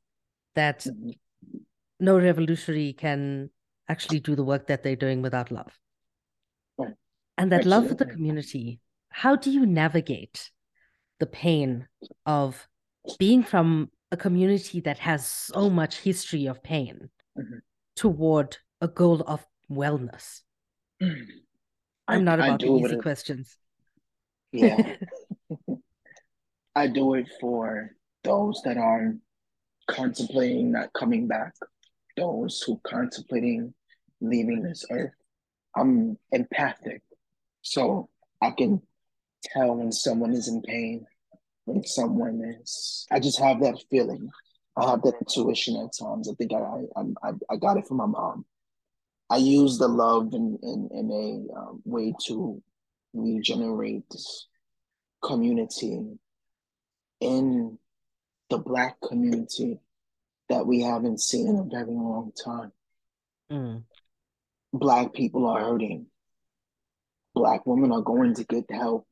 that 0.54 0.80
Mhm. 0.80 1.18
no 1.98 2.18
revolutionary 2.18 2.92
can 2.92 3.50
actually 3.88 4.20
do 4.20 4.34
the 4.34 4.44
work 4.44 4.66
that 4.66 4.82
they're 4.82 4.96
doing 4.96 5.22
without 5.22 5.50
love. 5.50 5.78
Right. 6.76 6.94
And 7.38 7.50
that 7.52 7.64
love 7.64 7.88
for 7.88 7.94
the 7.94 8.06
community, 8.06 8.80
how 9.08 9.36
do 9.36 9.50
you 9.50 9.64
navigate 9.64 10.50
the 11.20 11.26
pain 11.26 11.88
of 12.26 12.68
being 13.18 13.42
from 13.42 13.90
a 14.10 14.16
community 14.16 14.80
that 14.80 14.98
has 14.98 15.26
so 15.26 15.68
much 15.70 15.98
history 16.00 16.46
of 16.46 16.62
pain 16.62 17.10
Mhm. 17.36 17.60
toward 17.96 18.56
a 18.80 18.88
goal 18.88 19.22
of 19.22 19.46
wellness? 19.70 20.42
I'm 22.06 22.24
not 22.24 22.38
about 22.38 22.60
the 22.60 22.66
easy 22.66 22.96
questions. 22.96 23.56
Yeah. 24.52 24.96
I 26.76 26.86
do 26.88 27.14
it 27.14 27.28
for 27.40 27.90
those 28.22 28.60
that 28.64 28.76
are 28.76 29.14
contemplating 29.86 30.72
not 30.72 30.92
coming 30.92 31.26
back, 31.28 31.54
those 32.16 32.62
who 32.62 32.80
contemplating 32.84 33.74
leaving 34.20 34.62
this 34.62 34.84
earth. 34.90 35.14
I'm 35.76 36.18
empathic, 36.32 37.02
so 37.62 38.08
I 38.40 38.50
can 38.52 38.80
tell 39.42 39.76
when 39.76 39.92
someone 39.92 40.32
is 40.32 40.48
in 40.48 40.62
pain, 40.62 41.06
when 41.64 41.84
someone 41.84 42.42
is. 42.60 43.06
I 43.10 43.20
just 43.20 43.38
have 43.40 43.60
that 43.60 43.82
feeling. 43.90 44.30
I 44.76 44.90
have 44.90 45.02
that 45.02 45.14
intuition 45.20 45.76
at 45.76 45.96
times. 45.98 46.28
I 46.28 46.34
think 46.34 46.52
I 46.52 46.58
I 46.96 47.28
I, 47.28 47.32
I 47.50 47.56
got 47.56 47.76
it 47.76 47.86
from 47.86 47.98
my 47.98 48.06
mom. 48.06 48.44
I 49.30 49.36
use 49.36 49.78
the 49.78 49.88
love 49.88 50.34
in 50.34 50.58
in, 50.62 50.88
in 50.92 51.10
a 51.10 51.58
um, 51.58 51.82
way 51.84 52.14
to 52.26 52.62
regenerate 53.12 54.04
this 54.10 54.48
community 55.22 56.18
in 57.20 57.78
the 58.50 58.58
black 58.58 59.00
community 59.00 59.78
that 60.48 60.66
we 60.66 60.82
haven't 60.82 61.20
seen 61.20 61.48
in 61.48 61.56
a 61.56 61.64
very 61.64 61.86
long 61.90 62.32
time. 62.44 62.72
Mm, 63.50 63.84
Black 64.72 65.12
people 65.12 65.46
are 65.46 65.60
hurting. 65.60 66.06
Black 67.34 67.64
women 67.66 67.92
are 67.92 68.02
going 68.02 68.34
to 68.34 68.44
get 68.44 68.70
help. 68.70 69.06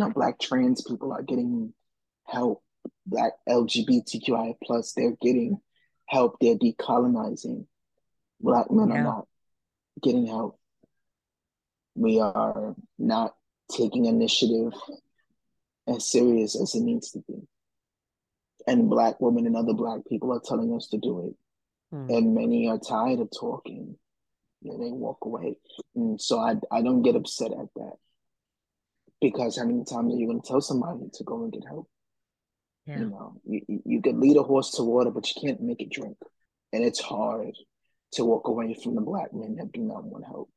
Know, 0.00 0.10
black 0.10 0.38
trans 0.38 0.82
people 0.82 1.12
are 1.12 1.22
getting 1.22 1.72
help. 2.26 2.62
Black 3.06 3.32
LGBTQI 3.48 4.54
plus, 4.62 4.92
they're 4.94 5.16
getting 5.20 5.60
help. 6.06 6.36
They're 6.40 6.56
decolonizing. 6.56 7.66
Black 8.40 8.70
men 8.70 8.88
Yeah. 8.88 8.96
are 8.96 9.02
not 9.04 9.28
getting 10.02 10.26
help. 10.26 10.58
We 11.94 12.20
are 12.20 12.74
not 12.98 13.36
taking 13.70 14.06
initiative 14.06 14.72
as 15.86 16.10
serious 16.10 16.60
as 16.60 16.74
it 16.74 16.80
needs 16.82 17.10
to 17.12 17.18
be. 17.28 17.46
And 18.66 18.88
black 18.88 19.20
women 19.20 19.46
and 19.46 19.56
other 19.56 19.74
black 19.74 20.00
people 20.08 20.32
are 20.32 20.40
telling 20.40 20.74
us 20.74 20.88
to 20.88 20.98
do 20.98 21.26
it. 21.28 21.36
mm, 21.94 22.16
and 22.16 22.34
many 22.34 22.68
are 22.68 22.78
tired 22.78 23.20
of 23.20 23.28
talking 23.38 23.96
and 24.62 24.82
they 24.82 24.90
walk 24.92 25.18
away 25.24 25.56
and 25.94 26.20
so 26.20 26.38
i, 26.38 26.54
I 26.70 26.82
don't 26.82 27.02
get 27.02 27.16
upset 27.16 27.50
at 27.50 27.68
that 27.74 27.94
because 29.20 29.58
how 29.58 29.64
many 29.64 29.84
times 29.84 30.14
are 30.14 30.16
you 30.16 30.26
going 30.26 30.40
to 30.40 30.48
tell 30.48 30.60
somebody 30.60 31.08
to 31.14 31.24
go 31.24 31.42
and 31.44 31.52
get 31.52 31.62
help? 31.66 31.88
Yeah. 32.86 33.00
you 33.00 33.10
know 33.10 33.34
you, 33.44 33.60
you- 33.84 34.02
could 34.02 34.16
lead 34.16 34.38
a 34.38 34.42
horse 34.42 34.70
to 34.72 34.82
water 34.82 35.10
but 35.10 35.28
you 35.28 35.40
can't 35.40 35.60
make 35.60 35.80
it 35.80 35.90
drink. 35.90 36.16
And 36.72 36.82
it's 36.84 37.00
hard 37.00 37.54
to 38.12 38.24
walk 38.24 38.48
away 38.48 38.74
from 38.82 38.94
the 38.94 39.00
black 39.00 39.32
men 39.34 39.56
that 39.56 39.72
do 39.72 39.80
not 39.80 40.04
want 40.04 40.24
help. 40.24 40.50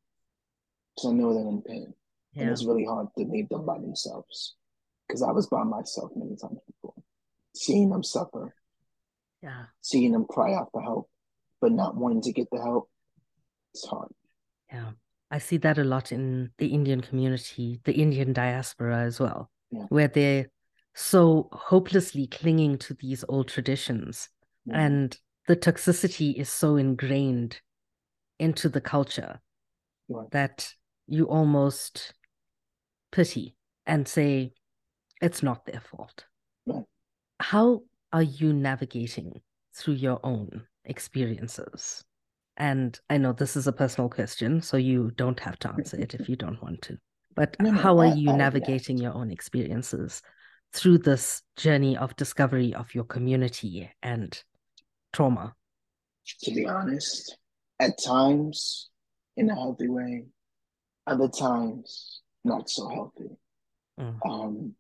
So 0.98 1.10
i 1.10 1.14
know 1.14 1.34
they're 1.34 1.48
in 1.48 1.62
pain. 1.62 1.94
And 2.36 2.50
it's 2.50 2.66
really 2.66 2.86
hard 2.86 3.08
to 3.18 3.26
leave 3.26 3.50
them 3.50 3.66
by 3.66 3.78
themselves. 3.78 4.56
Because 5.08 5.22
i 5.22 5.32
was 5.32 5.48
by 5.48 5.64
myself 5.64 6.12
many 6.16 6.36
times 6.36 6.60
before. 6.66 6.96
Seeing 7.56 7.90
them 7.90 8.04
suffer. 8.04 8.56
Yeah. 9.42 9.66
seeing 9.82 10.14
them 10.14 10.26
cry 10.26 10.54
out 10.54 10.70
for 10.72 10.82
help 10.82 11.10
but 11.60 11.74
not 11.74 11.98
wanting 11.98 12.22
to 12.22 12.32
get 12.32 12.48
the 12.50 12.62
help 12.62 12.90
it's 13.74 13.86
hard. 13.86 14.10
Yeah. 14.72 14.92
I 15.34 15.40
see 15.40 15.58
that 15.58 15.80
a 15.80 15.84
lot 15.84 16.12
in 16.12 16.52
the 16.60 16.68
Indian 16.68 17.02
community, 17.02 17.80
the 17.86 17.94
Indian 17.94 18.34
diaspora 18.34 19.00
as 19.00 19.20
well, 19.20 19.50
Yeah. 19.72 19.86
where 19.90 20.08
they're 20.08 20.52
so 20.94 21.50
hopelessly 21.52 22.28
clinging 22.28 22.78
to 22.78 22.94
these 22.94 23.26
old 23.28 23.48
traditions. 23.48 24.30
Yeah. 24.66 24.80
And 24.80 25.20
the 25.48 25.56
toxicity 25.56 26.36
is 26.36 26.50
so 26.52 26.76
ingrained 26.76 27.60
into 28.38 28.70
the 28.70 28.80
culture 28.80 29.42
that 30.30 30.72
you 31.08 31.26
almost 31.28 32.14
pity 33.12 33.56
and 33.88 34.08
say, 34.08 34.54
it's 35.20 35.42
not 35.42 35.66
their 35.66 35.82
fault. 35.82 36.26
How 37.40 37.84
are 38.12 38.22
you 38.22 38.54
navigating 38.54 39.42
through 39.74 39.96
your 39.96 40.20
own 40.24 40.68
experiences? 40.86 42.06
And 42.58 43.00
I 43.10 43.18
know 43.18 43.34
this 43.34 43.56
is 43.56 43.68
a 43.68 43.72
personal 43.74 44.10
question, 44.10 44.62
so 44.62 44.78
you 44.78 45.12
don't 45.16 45.40
have 45.40 45.58
to 45.60 45.70
answer 45.70 46.00
it 46.00 46.14
if 46.14 46.30
you 46.30 46.36
don't 46.36 46.62
want 46.62 46.82
to. 46.84 46.98
But 47.36 47.56
No, 47.60 47.72
how 47.72 47.98
are 48.00 48.16
you 48.16 48.30
I- 48.32 48.36
navigating 48.36 48.98
your 48.98 49.14
own 49.14 49.32
experiences 49.32 50.22
through 50.72 51.00
this 51.00 51.42
journey 51.56 51.98
of 51.98 52.16
discovery 52.16 52.74
of 52.74 52.94
your 52.94 53.06
community 53.06 53.90
and 54.02 54.42
trauma? 55.12 55.56
to 56.42 56.52
be 56.52 56.66
honest. 56.66 57.38
At 57.80 58.02
times, 58.02 58.90
in 59.36 59.50
a 59.50 59.56
healthy 59.56 59.90
way. 59.90 60.26
Other 61.06 61.28
times, 61.28 62.22
not 62.46 62.70
so 62.70 62.88
healthy. 62.88 63.30
Mm. 64.00 64.20
Um, 64.26 64.76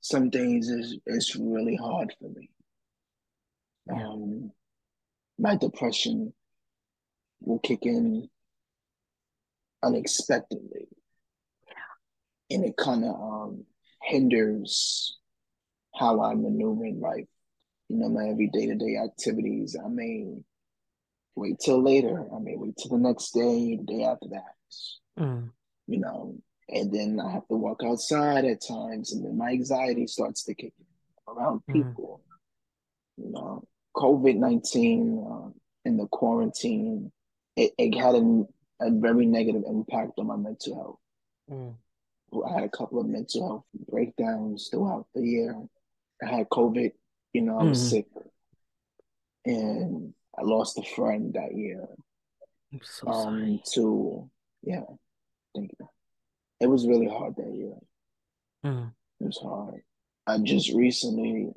some 0.00 0.30
days 0.30 0.68
is 0.68 0.98
it's 1.06 1.34
really 1.34 1.74
hard 1.74 2.14
for 2.20 2.28
me. 2.28 2.50
Yeah. 3.88 4.06
Um, 4.06 4.52
my 5.38 5.56
depression 5.56 6.32
will 7.40 7.58
kick 7.58 7.84
in 7.86 8.28
unexpectedly, 9.82 10.88
and 12.50 12.64
it 12.64 12.76
kind 12.76 13.04
of 13.04 13.14
um 13.14 13.64
hinders 14.02 15.18
how 15.94 16.20
I 16.20 16.34
maneuver 16.34 16.84
in 16.84 17.00
life 17.00 17.26
you 17.88 17.98
know, 17.98 18.08
my 18.08 18.28
every 18.28 18.48
day 18.48 18.66
to 18.66 18.74
day 18.74 18.96
activities. 18.96 19.76
I 19.82 19.88
may 19.88 20.26
wait 21.36 21.58
till 21.60 21.82
later. 21.82 22.26
I 22.34 22.38
may 22.40 22.56
wait 22.56 22.76
till 22.76 22.98
the 22.98 22.98
next 22.98 23.30
day, 23.32 23.76
the 23.76 23.84
day 23.84 24.02
after 24.04 24.28
that. 24.30 25.22
Mm. 25.22 25.50
You 25.86 26.00
know, 26.00 26.36
and 26.68 26.92
then 26.92 27.20
I 27.20 27.30
have 27.30 27.46
to 27.48 27.56
walk 27.56 27.82
outside 27.84 28.44
at 28.44 28.66
times, 28.66 29.12
and 29.12 29.24
then 29.24 29.38
my 29.38 29.50
anxiety 29.50 30.06
starts 30.06 30.42
to 30.44 30.54
kick 30.54 30.74
in 30.78 31.32
around 31.32 31.62
Mm. 31.68 31.74
people. 31.74 32.22
You 33.16 33.30
know, 33.30 33.62
COVID 33.94 34.36
nineteen 34.36 35.24
uh, 35.24 35.50
and 35.84 35.98
the 35.98 36.06
quarantine, 36.08 37.12
it, 37.56 37.72
it 37.78 37.94
had 37.98 38.14
a, 38.14 38.44
a 38.80 38.90
very 38.90 39.26
negative 39.26 39.64
impact 39.66 40.12
on 40.18 40.26
my 40.26 40.36
mental 40.36 40.74
health. 40.74 40.98
Mm. 41.50 41.74
I 42.46 42.52
had 42.52 42.64
a 42.64 42.68
couple 42.68 43.00
of 43.00 43.06
mental 43.06 43.46
health 43.46 43.64
breakdowns 43.90 44.68
throughout 44.70 45.06
the 45.14 45.22
year. 45.22 45.56
I 46.22 46.26
had 46.36 46.48
COVID, 46.50 46.92
you 47.32 47.42
know, 47.42 47.58
I 47.58 47.64
was 47.64 47.78
Mhm. 47.80 47.90
sick, 47.90 48.06
and 49.44 50.14
I 50.36 50.42
lost 50.42 50.78
a 50.78 50.82
friend 50.82 51.32
that 51.34 51.54
year. 51.56 51.86
I'm 52.72 52.80
so 52.82 53.08
Um, 53.08 53.14
sorry. 53.22 53.62
to 53.74 54.30
yeah, 54.62 54.84
thank 55.54 55.70
you. 55.78 55.88
It 56.60 56.66
was 56.66 56.86
really 56.86 57.06
hard 57.06 57.36
that 57.36 57.54
year. 57.54 57.78
Mm. 58.64 58.92
It 59.20 59.24
was 59.24 59.38
hard. 59.38 59.82
I 60.26 60.38
just 60.38 60.72
recently 60.74 61.52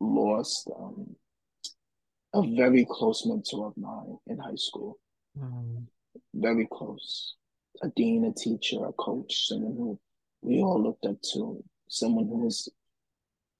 lost 0.00 0.68
um 0.76 1.16
a 2.34 2.42
very 2.54 2.84
close 2.84 3.24
mentor 3.24 3.68
of 3.68 3.76
mine 3.76 4.18
in 4.26 4.38
high 4.38 4.56
school. 4.56 4.98
Mm. 5.38 5.86
Very 6.34 6.66
close. 6.70 7.34
A 7.82 7.88
dean, 7.96 8.24
a 8.24 8.32
teacher, 8.32 8.84
a 8.84 8.92
coach, 8.92 9.48
someone 9.48 9.76
who 9.76 9.98
we 10.42 10.60
all 10.62 10.82
looked 10.82 11.06
up 11.06 11.20
to. 11.32 11.62
Someone 11.88 12.26
who 12.26 12.44
was, 12.44 12.68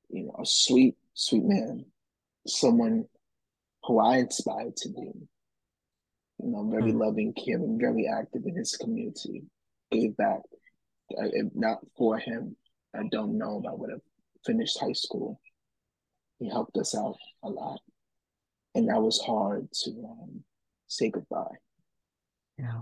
you 0.09 0.25
know, 0.25 0.37
a 0.41 0.47
sweet, 0.47 0.97
sweet 1.15 1.45
man. 1.45 1.85
Someone 2.47 3.05
who 3.85 3.99
I 3.99 4.19
inspired 4.19 4.77
to 4.79 4.89
be. 4.91 5.13
You 6.43 6.51
know, 6.51 6.69
very 6.69 6.93
Mm. 6.93 6.99
loving, 6.99 7.33
caring, 7.33 7.79
very 7.79 8.07
active 8.07 8.45
in 8.47 8.57
his 8.57 8.77
community. 8.77 9.45
Gave 9.91 10.17
back. 10.17 10.43
If 11.11 11.55
not 11.55 11.79
for 11.97 12.19
him, 12.19 12.57
I 12.95 13.07
don't 13.09 13.37
know 13.39 13.61
if 13.61 13.67
I 13.67 13.75
would 13.75 13.91
have 13.91 14.03
finished 14.45 14.79
high 14.79 14.93
school. 14.93 15.41
He 16.39 16.49
helped 16.49 16.77
us 16.77 16.95
out 16.95 17.17
a 17.43 17.49
lot. 17.51 17.81
And 18.75 18.89
that 18.89 19.01
was 19.01 19.21
hard 19.21 19.71
to 19.85 19.91
um, 20.05 20.45
say 20.87 21.11
goodbye. 21.11 21.57
Yeah. 22.59 22.81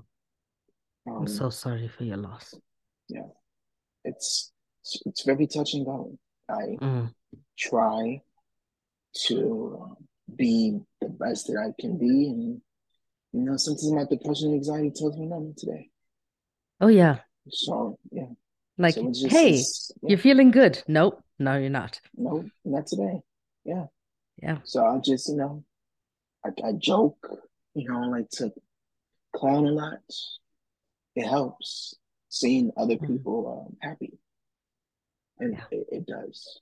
I'm 1.07 1.13
Um, 1.15 1.27
so 1.27 1.51
sorry 1.51 1.89
for 1.89 2.05
your 2.05 2.17
loss. 2.19 2.55
Yeah. 3.09 3.29
It's 4.05 4.53
it's 5.07 5.23
very 5.25 5.47
touch 5.47 5.75
and 5.75 5.85
go. 5.87 6.19
I 6.49 6.77
Mm. 6.81 7.15
try 7.57 8.23
to 9.27 9.97
be 10.35 10.81
the 11.01 11.09
best 11.09 11.47
that 11.49 11.57
I 11.59 11.73
can 11.81 11.99
be, 11.99 12.29
and 12.29 12.63
you 13.33 13.41
know, 13.41 13.57
sometimes 13.57 13.93
my 13.93 14.05
depression 14.05 14.49
and 14.49 14.57
anxiety 14.57 14.91
tells 14.91 15.17
me 15.17 15.27
nothing 15.27 15.55
today. 15.57 15.91
Oh 16.81 16.89
yeah. 16.89 17.21
So 17.49 17.99
yeah, 18.11 18.27
Like, 18.79 18.95
so 18.95 19.09
just 19.13 19.27
hey, 19.27 19.57
yeah, 19.57 20.09
you're 20.09 20.19
feeling 20.19 20.51
good. 20.51 20.83
Nope. 20.89 21.23
No, 21.39 21.57
you're 21.57 21.71
not. 21.71 22.01
no, 22.17 22.45
not 22.65 22.87
today. 22.87 23.21
Yeah, 23.65 23.87
Yeah. 24.43 24.59
so 24.65 24.85
I 24.85 24.99
just 24.99 25.29
you 25.29 25.37
know, 25.37 25.65
I, 26.45 26.51
I 26.65 26.73
joke, 26.73 27.29
you 27.75 27.89
know, 27.89 28.03
I 28.03 28.07
like 28.07 28.29
to 28.33 28.53
clown 29.35 29.67
a 29.67 29.71
lot. 29.71 29.99
It 31.15 31.27
helps 31.27 31.95
seeing 32.29 32.71
other 32.77 32.97
Mm. 32.97 33.07
people 33.07 33.67
um, 33.69 33.77
happy, 33.81 34.19
and 35.39 35.55
Yeah. 35.55 35.65
it, 35.71 35.87
it 35.93 36.07
does. 36.07 36.61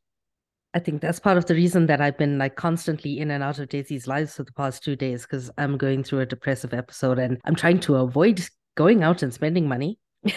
I 0.73 0.79
think 0.79 1.01
that's 1.03 1.19
part 1.19 1.37
of 1.37 1.47
the 1.47 1.55
reason 1.55 1.87
that 1.87 2.01
I've 2.01 2.17
been 2.17 2.39
like 2.39 2.55
constantly 2.55 3.19
in 3.19 3.33
and 3.33 3.43
out 3.43 3.59
of 3.59 3.69
Daisy's 3.69 4.07
lives 4.07 4.37
for 4.37 4.45
the 4.45 4.53
past 4.53 4.85
two 4.85 4.95
days 4.95 5.23
because 5.23 5.51
I'm 5.59 5.77
going 5.77 6.05
through 6.05 6.21
a 6.21 6.27
depressive 6.27 6.73
episode 6.73 7.19
and 7.19 7.41
I'm 7.45 7.57
trying 7.57 7.81
to 7.81 7.97
avoid 7.97 8.41
going 8.77 9.03
out 9.03 9.25
and 9.25 9.35
spending 9.35 9.67
money 9.67 9.99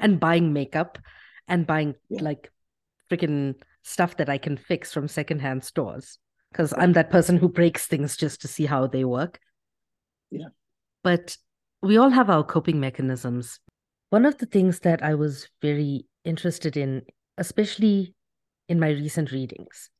and 0.00 0.18
buying 0.18 0.52
makeup 0.52 0.98
and 1.46 1.66
buying 1.66 1.94
Yeah. 2.08 2.22
like 2.22 2.50
freaking 3.08 3.54
stuff 3.82 4.16
that 4.16 4.28
I 4.28 4.38
can 4.38 4.56
fix 4.56 4.92
from 4.92 5.06
secondhand 5.06 5.62
stores 5.62 6.18
because 6.50 6.74
I'm 6.76 6.92
that 6.94 7.10
person 7.10 7.36
who 7.36 7.48
breaks 7.48 7.86
things 7.86 8.16
just 8.16 8.40
to 8.42 8.48
see 8.48 8.66
how 8.66 8.88
they 8.88 9.04
work. 9.04 9.38
Yeah. 10.32 10.48
But 11.04 11.36
we 11.82 11.98
all 11.98 12.10
have 12.10 12.30
our 12.30 12.42
coping 12.42 12.80
mechanisms. 12.80 13.60
One 14.10 14.24
of 14.24 14.38
the 14.38 14.46
things 14.46 14.80
that 14.80 15.02
I 15.02 15.14
was 15.14 15.48
very 15.60 16.06
interested 16.24 16.76
in, 16.76 17.02
especially 17.36 18.14
in 18.68 18.80
my 18.80 18.90
recent 18.90 19.30
readings, 19.30 19.90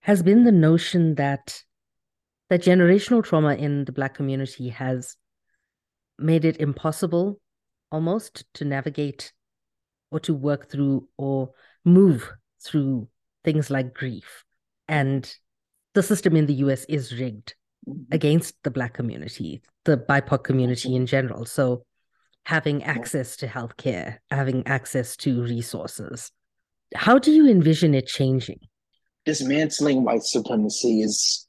has 0.00 0.22
been 0.22 0.44
the 0.44 0.52
notion 0.52 1.16
that 1.16 1.62
that 2.50 2.62
generational 2.62 3.24
trauma 3.24 3.54
in 3.54 3.84
the 3.84 3.92
Black 3.92 4.14
community 4.14 4.68
has 4.68 5.16
made 6.18 6.44
it 6.44 6.60
impossible 6.60 7.40
almost 7.90 8.44
to 8.54 8.64
navigate 8.64 9.32
or 10.10 10.20
to 10.20 10.34
work 10.34 10.70
through 10.70 11.08
or 11.16 11.50
move 11.84 12.30
through 12.62 13.08
things 13.44 13.70
like 13.70 13.94
grief. 13.94 14.44
And 14.88 15.34
the 15.94 16.02
system 16.02 16.36
in 16.36 16.46
the 16.46 16.54
US 16.54 16.84
is 16.84 17.18
rigged. 17.18 17.54
Mm-hmm. 17.88 18.14
against 18.14 18.54
the 18.62 18.70
Black 18.70 18.94
community, 18.94 19.60
the 19.84 19.98
BIPOC 19.98 20.42
community 20.42 20.88
mm-hmm. 20.88 21.02
in 21.02 21.06
general. 21.06 21.44
So 21.44 21.84
having 22.46 22.82
access 22.82 23.36
to 23.36 23.46
healthcare, 23.46 24.18
having 24.30 24.66
access 24.66 25.16
to 25.18 25.42
resources. 25.42 26.30
How 26.94 27.18
do 27.18 27.30
you 27.30 27.48
envision 27.48 27.94
it 27.94 28.06
changing? 28.06 28.60
dismantling 29.24 30.04
white 30.04 30.22
supremacy 30.22 31.00
is 31.00 31.46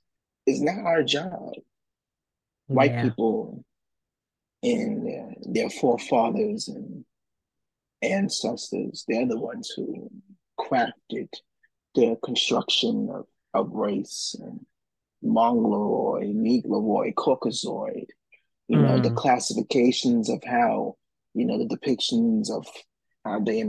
is 0.48 0.62
not 0.62 0.78
our 0.86 1.04
job. 1.04 1.54
White 2.67 2.91
Yeah. 2.91 3.04
people 3.04 3.63
and 4.63 5.06
their, 5.06 5.34
their 5.41 5.69
forefathers 5.69 6.67
and 6.67 7.06
ancestors, 8.02 9.06
they're 9.08 9.28
the 9.28 9.39
ones 9.39 9.71
who 9.76 10.10
crafted 10.60 11.30
the 11.95 12.17
construction 12.24 13.10
of, 13.12 13.26
of 13.54 13.71
race 13.71 14.36
and 14.39 14.65
Mongoloid, 15.25 16.35
Negroid, 16.35 17.15
Caucasoid, 17.15 18.07
you 18.67 18.77
know, 18.77 18.99
the 18.99 19.09
Mm. 19.09 19.15
classifications 19.15 20.29
of 20.29 20.43
how, 20.43 20.97
you 21.33 21.45
know, 21.45 21.57
the 21.57 21.67
depictions 21.67 22.49
of 22.49 22.65
how 23.23 23.39
they 23.39 23.63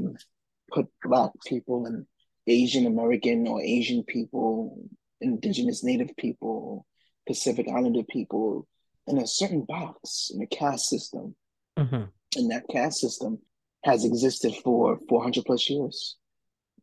put 0.71 0.87
Black 1.03 1.33
people 1.47 1.87
and 1.87 2.07
Asian 2.47 2.87
American 2.87 3.49
or 3.49 3.61
Asian 3.61 4.05
people, 4.05 4.79
Indigenous 5.21 5.83
Native 5.83 6.15
people, 6.17 6.87
Pacific 7.27 7.69
Islander 7.69 8.05
people 8.05 8.67
in 9.07 9.19
a 9.19 9.27
certain 9.27 9.63
box 9.63 10.31
in 10.35 10.43
a 10.43 10.47
caste 10.47 10.89
system. 10.89 11.35
Mhm. 11.77 12.11
And 12.37 12.51
that 12.51 12.69
caste 12.69 13.01
system 13.01 13.41
has 13.85 14.05
existed 14.05 14.55
for 14.63 14.99
400 15.09 15.45
plus 15.45 15.69
years. 15.71 16.17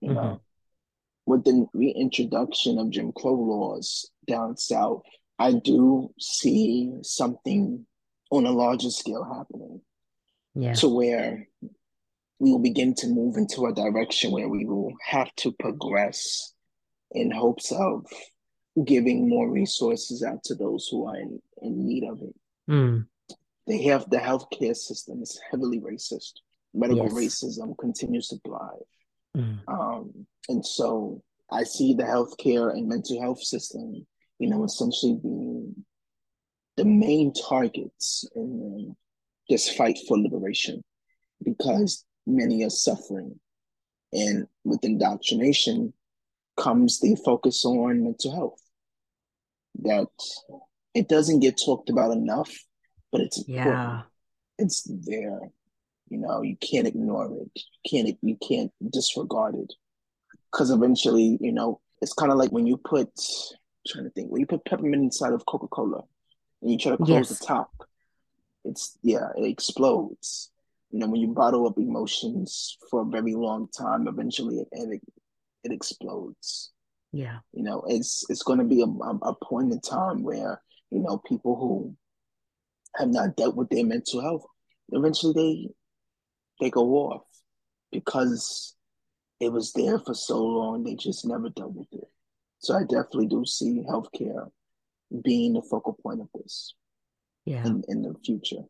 You 0.01 0.09
Mhm. 0.09 0.15
know, 0.15 0.41
with 1.25 1.43
the 1.45 1.67
reintroduction 1.73 2.77
of 2.77 2.89
Jim 2.89 3.11
Crow 3.13 3.33
laws 3.35 4.09
down 4.25 4.57
south, 4.57 5.01
I 5.39 5.53
do 5.53 6.13
see 6.19 6.91
something 7.01 7.85
on 8.31 8.45
a 8.45 8.51
larger 8.51 8.89
scale 8.89 9.23
happening 9.23 9.81
Yeah. 10.55 10.73
to 10.75 10.89
where 10.89 11.47
we 12.39 12.51
will 12.51 12.59
begin 12.59 12.93
to 12.95 13.07
move 13.07 13.37
into 13.37 13.65
a 13.65 13.73
direction 13.73 14.31
where 14.31 14.49
we 14.49 14.65
will 14.65 14.91
have 15.05 15.33
to 15.37 15.51
progress 15.53 16.53
in 17.11 17.31
hopes 17.31 17.71
of 17.71 18.05
giving 18.85 19.29
more 19.29 19.49
resources 19.49 20.23
out 20.23 20.43
to 20.45 20.55
those 20.55 20.87
who 20.89 21.05
are 21.07 21.15
in, 21.17 21.41
in 21.61 21.85
need 21.85 22.03
of 22.03 22.21
it. 22.21 22.35
Mm. 22.69 23.07
They 23.67 23.83
have 23.83 24.09
the 24.09 24.17
healthcare 24.17 24.75
system 24.75 25.21
is 25.21 25.39
heavily 25.51 25.79
racist. 25.79 26.33
Medical 26.73 27.05
Yes. 27.05 27.13
racism 27.13 27.77
continues 27.77 28.27
to 28.29 28.39
thrive. 28.45 28.87
Mm. 29.37 29.59
Um, 29.67 30.27
and 30.49 30.65
so 30.65 31.21
I 31.51 31.63
see 31.63 31.93
the 31.93 32.03
healthcare 32.03 32.71
and 32.71 32.87
mental 32.87 33.21
health 33.21 33.41
system, 33.43 34.05
you 34.43 34.49
know, 34.49 34.65
essentially 34.65 35.17
being 35.23 35.73
the 36.75 36.83
main 36.83 37.31
targets 37.31 38.27
in 38.35 38.93
this 39.47 39.73
fight 39.73 39.97
for 40.05 40.17
liberation 40.17 40.83
because 41.45 42.03
many 42.27 42.65
are 42.65 42.69
suffering. 42.69 43.39
And 44.11 44.47
with 44.65 44.83
indoctrination 44.83 45.93
comes 46.57 46.99
the 46.99 47.15
focus 47.23 47.63
on 47.63 48.03
mental 48.03 48.35
health. 48.35 48.61
That 49.81 50.09
it 50.93 51.07
doesn't 51.07 51.39
get 51.39 51.61
talked 51.65 51.89
about 51.89 52.11
enough, 52.11 52.51
but 53.13 53.21
it's 53.21 53.37
important. 53.37 53.73
Yeah. 53.73 54.01
It's 54.57 54.83
there. 55.07 55.39
You 56.09 56.17
know, 56.17 56.41
you 56.41 56.57
can't 56.57 56.85
ignore 56.85 57.27
it. 57.27 57.49
You 57.55 57.89
can't 57.89 58.17
you 58.21 58.37
can't 58.45 58.73
disregard 58.91 59.55
it. 59.55 59.71
Cause 60.51 60.69
eventually, 60.69 61.37
you 61.39 61.53
know, 61.53 61.79
it's 62.01 62.13
kind 62.13 62.29
of 62.29 62.37
like 62.37 62.51
when 62.51 62.67
you 62.67 62.75
put 62.75 63.09
trying 63.87 64.05
to 64.05 64.09
think, 64.11 64.31
when 64.31 64.41
you 64.41 64.47
put 64.47 64.65
peppermint 64.65 65.03
inside 65.03 65.33
of 65.33 65.45
Coca-Cola 65.45 66.03
and 66.61 66.71
you 66.71 66.77
try 66.77 66.91
to 66.91 66.97
close 66.97 67.09
Yes. 67.09 67.39
the 67.39 67.45
top, 67.45 67.71
it's 68.63 68.97
yeah, 69.01 69.27
it 69.35 69.45
explodes. 69.45 70.51
You 70.91 70.99
know, 70.99 71.07
when 71.07 71.21
you 71.21 71.27
bottle 71.29 71.67
up 71.67 71.77
emotions 71.77 72.77
for 72.89 73.01
a 73.01 73.05
very 73.05 73.33
long 73.35 73.67
time, 73.67 74.07
eventually 74.07 74.57
it 74.59 74.67
it, 74.71 75.01
it 75.63 75.71
explodes. 75.71 76.71
Yeah. 77.11 77.39
You 77.51 77.63
know, 77.63 77.83
it's 77.87 78.25
it's 78.29 78.43
going 78.43 78.59
to 78.59 78.65
be 78.65 78.81
a, 78.81 78.85
a 78.85 79.35
point 79.43 79.71
in 79.71 79.81
time 79.81 80.23
where 80.23 80.61
you 80.91 80.99
know 80.99 81.17
people 81.17 81.55
who 81.55 81.95
have 82.95 83.09
not 83.09 83.35
dealt 83.35 83.55
with 83.55 83.69
their 83.69 83.83
mental 83.83 84.21
health 84.21 84.45
eventually 84.91 85.33
they 86.59 86.65
they 86.65 86.69
go 86.69 86.83
off 86.95 87.23
because 87.91 88.75
it 89.39 89.51
was 89.51 89.73
there 89.73 89.97
for 89.97 90.13
so 90.13 90.43
long 90.43 90.83
they 90.83 90.95
just 90.95 91.25
never 91.25 91.49
dealt 91.49 91.73
with 91.73 91.87
it. 91.91 92.07
So 92.63 92.75
I 92.75 92.81
definitely 92.81 93.27
do 93.27 93.45
see 93.45 93.83
healthcare 93.87 94.49
being 95.23 95.53
the 95.53 95.61
focal 95.61 95.97
point 96.01 96.21
of 96.21 96.27
this. 96.33 96.73
Yeah. 97.45 97.65
In, 97.65 97.83
in 97.89 98.01
the 98.01 98.15
future. 98.23 98.63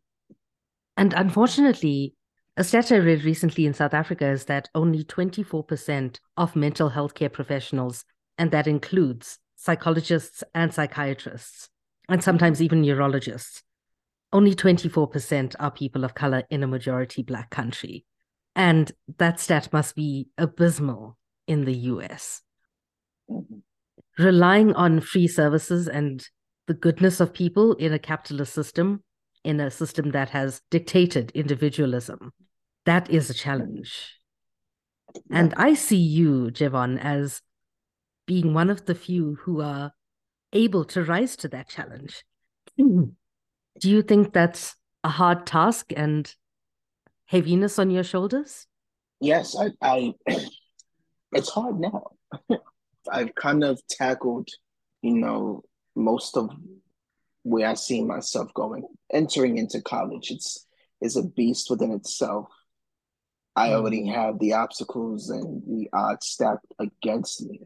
And 0.97 1.13
unfortunately, 1.13 2.15
a 2.57 2.63
stat 2.63 2.91
I 2.91 2.95
read 2.95 3.23
recently 3.23 3.67
in 3.67 3.73
South 3.75 3.93
Africa 3.93 4.27
is 4.27 4.45
that 4.45 4.69
only 4.73 5.03
24% 5.03 6.19
of 6.37 6.55
mental 6.55 6.89
health 6.89 7.13
care 7.13 7.29
professionals, 7.29 8.03
and 8.37 8.49
that 8.49 8.65
includes 8.65 9.37
psychologists 9.55 10.43
and 10.55 10.73
psychiatrists, 10.73 11.69
and 12.09 12.23
sometimes 12.23 12.61
even 12.63 12.81
neurologists, 12.81 13.61
only 14.31 14.55
24% 14.55 15.55
are 15.59 15.69
people 15.69 16.03
of 16.03 16.15
color 16.15 16.43
in 16.49 16.63
a 16.63 16.67
majority 16.67 17.21
Black 17.21 17.51
country. 17.51 18.05
And 18.55 18.91
that 19.19 19.39
stat 19.39 19.71
must 19.71 19.95
be 19.95 20.29
abysmal 20.37 21.17
in 21.47 21.65
the 21.65 21.75
US. 21.75 22.41
Mm-hmm. 23.29 23.59
Relying 24.17 24.73
on 24.73 25.01
free 25.01 25.27
services 25.27 25.87
and 25.87 26.27
the 26.67 26.73
goodness 26.73 27.19
of 27.19 27.33
people 27.33 27.73
in 27.75 27.93
a 27.93 27.99
capitalist 27.99 28.53
system 28.53 29.03
in 29.43 29.59
a 29.59 29.69
system 29.69 30.11
that 30.11 30.29
has 30.29 30.61
dictated 30.71 31.31
individualism. 31.35 32.31
That 32.85 33.09
is 33.09 33.29
a 33.29 33.33
challenge. 33.33 34.19
And 35.29 35.53
I 35.57 35.73
see 35.73 35.97
you, 35.97 36.49
Jayvon, 36.51 36.99
as 36.99 37.41
being 38.25 38.53
one 38.53 38.69
of 38.69 38.85
the 38.85 38.95
few 38.95 39.37
who 39.41 39.61
are 39.61 39.91
able 40.53 40.85
to 40.85 41.03
rise 41.03 41.35
to 41.37 41.47
that 41.49 41.69
challenge. 41.69 42.23
Mm-hmm. 42.79 43.11
Do 43.79 43.89
you 43.89 44.01
think 44.01 44.33
that's 44.33 44.75
a 45.03 45.09
hard 45.09 45.45
task 45.45 45.91
and 45.95 46.33
heaviness 47.25 47.77
on 47.79 47.89
your 47.89 48.03
shoulders? 48.03 48.67
Yes, 49.19 49.55
I, 49.57 49.71
I 49.81 50.13
it's 51.31 51.49
hard 51.49 51.79
now. 51.79 52.11
I've 53.11 53.35
kind 53.35 53.63
of 53.63 53.79
tackled, 53.89 54.49
you 55.01 55.15
know, 55.15 55.63
most 55.95 56.37
of 56.37 56.49
where 57.43 57.67
I 57.67 57.73
see 57.73 58.03
myself 58.03 58.53
going. 58.53 58.87
Entering 59.11 59.57
into 59.57 59.81
college, 59.81 60.31
it's 60.31 60.65
is 61.01 61.17
a 61.17 61.23
beast 61.23 61.69
within 61.69 61.91
itself. 61.91 62.47
I 63.55 63.69
mm. 63.69 63.73
already 63.73 64.07
have 64.07 64.39
the 64.39 64.53
obstacles 64.53 65.29
and 65.29 65.61
the 65.67 65.89
odds 65.93 66.27
stacked 66.27 66.65
against 66.79 67.45
me. 67.45 67.61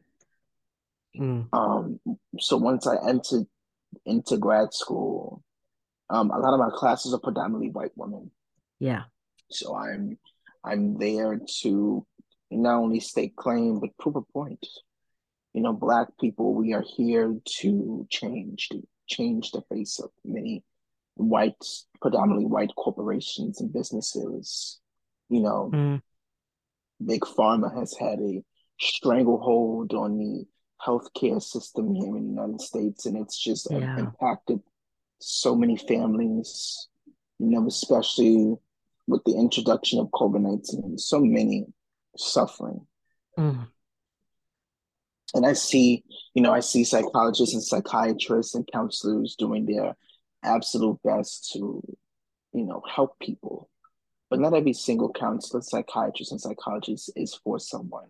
Mm. 1.18 1.48
Um, 1.54 2.00
so 2.40 2.58
once 2.58 2.88
I 2.88 2.96
entered 3.08 3.46
into 4.06 4.38
grad 4.38 4.74
school, 4.74 5.44
um, 6.10 6.32
a 6.32 6.40
lot 6.40 6.54
of 6.54 6.60
my 6.60 6.70
classes 6.76 7.14
are 7.14 7.20
predominantly 7.20 7.70
white 7.70 7.92
women. 7.96 8.32
Yeah. 8.80 9.04
So 9.50 9.76
I'm 9.76 10.18
I'm 10.64 10.98
there 10.98 11.40
to 11.62 12.06
not 12.52 12.78
only 12.78 13.00
stake 13.00 13.36
claim 13.36 13.80
but 13.80 13.98
prove 14.00 14.16
a 14.16 14.22
point. 14.22 14.66
You 15.58 15.64
know, 15.64 15.74
black 15.74 16.10
people, 16.22 16.54
we 16.54 16.74
are 16.76 16.84
here 16.84 17.36
to 17.44 18.08
change, 18.12 18.70
to 18.70 18.88
changed 19.08 19.56
the 19.56 19.64
face 19.74 19.98
of 20.00 20.12
many 20.24 20.64
white, 21.16 21.66
predominantly 22.00 22.46
white 22.46 22.70
corporations 22.76 23.60
and 23.60 23.74
businesses. 23.74 24.80
You 25.30 25.42
know, 25.42 25.72
mm. 25.74 26.02
big 27.04 27.22
pharma 27.22 27.76
has 27.76 27.98
had 27.98 28.20
a 28.20 28.44
stranglehold 28.80 29.96
on 29.96 30.20
the 30.20 30.46
healthcare 30.80 31.42
system 31.42 31.96
here 31.96 32.16
in 32.16 32.26
the 32.26 32.34
United 32.40 32.62
States, 32.62 33.08
and 33.08 33.18
it's 33.18 33.44
just 33.44 33.68
yeah. 33.72 33.98
impacted 33.98 34.60
so 35.20 35.56
many 35.56 35.76
families. 35.76 36.88
You 37.40 37.48
know, 37.48 37.66
especially 37.66 38.54
with 39.08 39.24
the 39.26 39.34
introduction 39.34 39.98
of 39.98 40.12
COVID 40.12 40.42
nineteen, 40.42 41.00
so 41.00 41.20
many 41.20 41.66
suffering. 42.16 42.86
Mm 43.40 43.70
and 45.34 45.46
I 45.46 45.54
see, 45.54 46.04
you 46.34 46.42
know, 46.42 46.54
I 46.54 46.62
see 46.62 46.84
psychologists 46.84 47.54
and 47.54 47.64
psychiatrists 47.64 48.56
and 48.56 48.68
counselors 48.72 49.36
doing 49.38 49.66
their 49.66 49.96
absolute 50.44 51.00
best 51.04 51.52
to, 51.54 51.82
you 52.54 52.66
know, 52.66 52.82
help 52.90 53.20
people. 53.20 53.70
But 54.30 54.40
not 54.40 54.54
every 54.54 54.74
single 54.74 55.12
counselor, 55.12 55.62
psychiatrist, 55.62 56.32
and 56.32 56.42
psychologist 56.42 57.12
is 57.16 57.36
for 57.44 57.60
someone. 57.60 58.10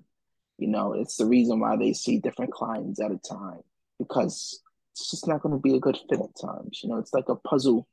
You 0.58 0.67
know, 0.67 0.93
it's 0.93 1.17
the 1.17 1.25
reason 1.25 1.60
why 1.60 1.75
they 1.75 1.93
see 1.93 2.19
different 2.19 2.51
clients 2.51 2.99
at 2.99 3.12
a 3.12 3.17
time 3.17 3.62
because 3.99 4.62
it's 4.93 5.12
just 5.12 5.27
not 5.27 5.41
going 5.41 5.53
to 5.53 5.62
be 5.62 5.75
a 5.75 5.80
good 5.80 5.97
fit 6.10 6.19
at 6.19 6.39
times. 6.39 6.82
You 6.84 6.89
know, 6.89 6.97
it's 6.97 7.13
like 7.13 7.30
a 7.30 7.36
puzzle 7.36 7.88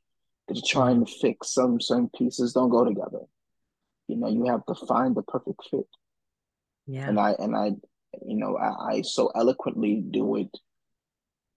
that 0.47 0.55
you're 0.55 0.65
trying 0.67 1.05
to 1.05 1.11
fix. 1.11 1.53
Some 1.53 1.79
certain 1.79 2.09
pieces 2.15 2.53
don't 2.53 2.69
go 2.69 2.83
together. 2.83 3.21
You 4.07 4.17
know, 4.17 4.27
you 4.27 4.45
have 4.45 4.65
to 4.65 4.75
find 4.75 5.15
the 5.15 5.21
perfect 5.23 5.61
fit. 5.69 5.87
Yeah. 6.87 7.07
And 7.07 7.19
I 7.19 7.31
and 7.37 7.55
I 7.55 7.71
you 8.25 8.37
know, 8.37 8.57
I, 8.57 8.97
I 8.97 9.01
so 9.01 9.31
eloquently 9.35 10.01
do 10.01 10.35
it 10.37 10.55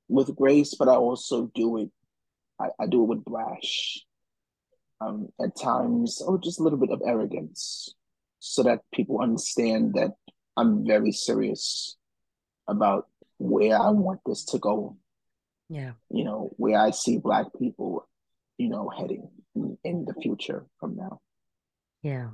with 0.09 0.35
grace, 0.37 0.75
but 0.75 0.88
I 0.88 0.94
also 0.94 1.51
do 1.55 1.79
it. 1.79 1.90
I, 2.61 2.68
I 2.81 2.87
do 2.87 3.03
it 3.03 3.07
with 3.07 3.25
brash. 3.25 4.01
Um, 5.01 5.29
at 5.40 5.55
times, 5.57 6.21
or 6.21 6.38
just 6.38 6.59
a 6.59 6.62
little 6.64 6.79
bit 6.79 6.90
of 6.90 7.03
arrogance, 7.07 7.94
so 8.40 8.64
that 8.64 8.81
people 8.92 9.21
understand 9.21 9.94
that 9.94 10.14
I'm 10.57 10.85
very 10.85 11.12
serious 11.12 11.97
about 12.66 13.07
where 13.38 13.81
I 13.81 13.90
want 13.90 14.21
this 14.27 14.44
to 14.47 14.59
go. 14.59 14.97
Yeah, 15.68 15.92
you 16.11 16.25
know, 16.25 16.51
where 16.57 16.81
I 16.81 16.90
see 16.90 17.18
Black 17.18 17.47
people, 17.57 18.09
you 18.57 18.68
know, 18.68 18.88
heading 18.88 19.31
in, 19.55 19.79
in 19.85 20.05
the 20.05 20.14
future 20.14 20.66
from 20.81 20.97
now. 20.97 21.21
Yeah, 22.03 22.31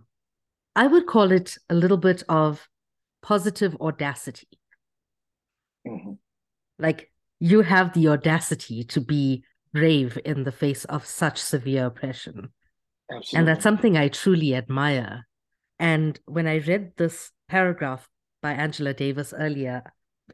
I 0.75 0.87
would 0.87 1.07
call 1.07 1.33
it 1.33 1.59
a 1.69 1.75
little 1.75 1.99
bit 1.99 2.23
of 2.31 2.67
positive 3.25 3.75
audacity. 3.81 4.47
Mm-hmm. 5.87 6.13
Like 6.79 7.11
you 7.41 7.63
have 7.63 7.95
the 7.95 8.09
audacity 8.09 8.85
to 8.85 9.01
be 9.01 9.45
brave 9.73 10.19
in 10.25 10.45
the 10.45 10.53
face 10.53 10.85
of 10.85 11.07
such 11.07 11.41
severe 11.41 11.87
oppression. 11.87 12.51
Absolutely. 13.11 13.39
And 13.39 13.49
that's 13.49 13.63
something 13.63 13.97
I 13.97 14.09
truly 14.09 14.55
admire. 14.55 15.27
And 15.79 16.21
when 16.27 16.47
I 16.47 16.59
read 16.59 16.93
this 16.97 17.31
paragraph 17.49 18.09
by 18.43 18.53
Angela 18.53 18.93
Davis 18.93 19.33
earlier, 19.37 19.83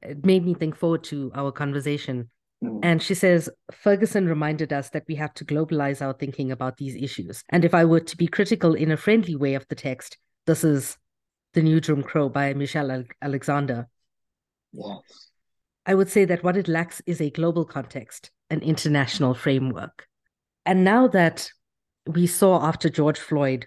it 0.02 0.24
made 0.24 0.44
me 0.44 0.54
think 0.54 0.76
forward 0.76 1.04
to 1.04 1.30
our 1.34 1.52
conversation. 1.52 2.28
Mm. 2.62 2.80
And 2.82 3.02
she 3.02 3.14
says, 3.14 3.48
Ferguson 3.72 4.26
reminded 4.26 4.72
us 4.72 4.90
that 4.90 5.04
we 5.08 5.14
have 5.14 5.32
to 5.34 5.44
globalize 5.44 6.02
our 6.02 6.12
thinking 6.12 6.50
about 6.50 6.76
these 6.76 6.96
issues. 6.96 7.42
And 7.50 7.64
if 7.64 7.72
I 7.72 7.84
were 7.84 8.00
to 8.00 8.16
be 8.16 8.26
critical 8.26 8.74
in 8.74 8.90
a 8.90 8.96
friendly 8.96 9.36
way 9.36 9.54
of 9.54 9.66
the 9.68 9.74
text, 9.76 10.18
this 10.46 10.64
is 10.64 10.98
the 11.54 11.62
New 11.62 11.80
Jim 11.80 12.02
Crow 12.02 12.28
by 12.28 12.54
Michelle 12.54 13.04
Alexander. 13.22 13.88
Yes. 14.72 15.30
I 15.86 15.94
would 15.94 16.08
say 16.08 16.24
that 16.26 16.44
what 16.44 16.56
it 16.56 16.68
lacks 16.68 17.02
is 17.06 17.20
a 17.20 17.30
global 17.30 17.64
context, 17.64 18.30
an 18.50 18.60
international 18.60 19.34
framework. 19.34 20.06
And 20.64 20.84
now 20.84 21.08
that 21.08 21.50
we 22.06 22.26
saw 22.26 22.64
after 22.66 22.88
George 22.88 23.18
Floyd, 23.18 23.66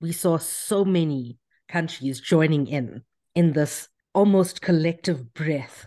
we 0.00 0.12
saw 0.12 0.38
so 0.38 0.84
many 0.84 1.38
countries 1.68 2.20
joining 2.20 2.66
in 2.66 3.02
in 3.34 3.52
this 3.52 3.88
almost 4.14 4.60
collective 4.60 5.32
breath 5.34 5.86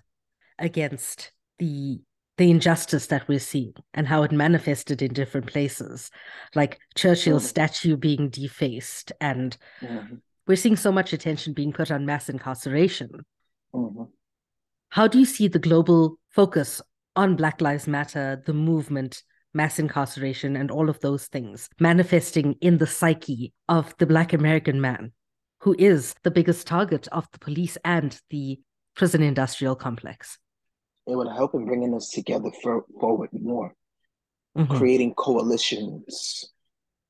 against 0.57 1.31
the 1.59 1.99
the 2.37 2.49
injustice 2.49 3.07
that 3.07 3.27
we're 3.27 3.37
seeing 3.37 3.73
and 3.93 4.07
how 4.07 4.23
it 4.23 4.31
manifested 4.31 5.03
in 5.03 5.13
different 5.13 5.45
places, 5.45 6.09
like 6.55 6.79
Churchill's 6.95 7.43
mm-hmm. 7.43 7.49
statue 7.49 7.95
being 7.95 8.29
defaced 8.29 9.11
and 9.21 9.55
mm-hmm 9.81 10.15
we're 10.47 10.55
seeing 10.55 10.75
so 10.75 10.91
much 10.91 11.13
attention 11.13 11.53
being 11.53 11.73
put 11.73 11.91
on 11.91 12.05
mass 12.05 12.29
incarceration. 12.29 13.09
Mm-hmm. 13.73 14.03
How 14.89 15.07
do 15.07 15.19
you 15.19 15.25
see 15.25 15.47
the 15.47 15.59
global 15.59 16.19
focus 16.29 16.81
on 17.15 17.35
Black 17.35 17.61
Lives 17.61 17.87
Matter, 17.87 18.41
the 18.45 18.53
movement, 18.53 19.23
mass 19.53 19.79
incarceration, 19.79 20.55
and 20.55 20.69
all 20.69 20.89
of 20.89 20.99
those 20.99 21.27
things 21.27 21.69
manifesting 21.79 22.55
in 22.61 22.77
the 22.77 22.87
psyche 22.87 23.53
of 23.69 23.95
the 23.99 24.05
Black 24.05 24.33
American 24.33 24.81
man, 24.81 25.13
who 25.61 25.75
is 25.79 26.15
the 26.23 26.31
biggest 26.31 26.67
target 26.67 27.07
of 27.11 27.27
the 27.31 27.39
police 27.39 27.77
and 27.85 28.19
the 28.29 28.59
prison 28.95 29.23
industrial 29.23 29.75
complex? 29.75 30.37
It 31.07 31.15
would 31.15 31.27
help 31.27 31.53
in 31.53 31.65
bringing 31.65 31.93
us 31.93 32.09
together 32.09 32.51
for, 32.61 32.85
forward 32.99 33.29
more, 33.33 33.73
mm-hmm. 34.57 34.75
creating 34.75 35.13
coalitions, 35.15 36.52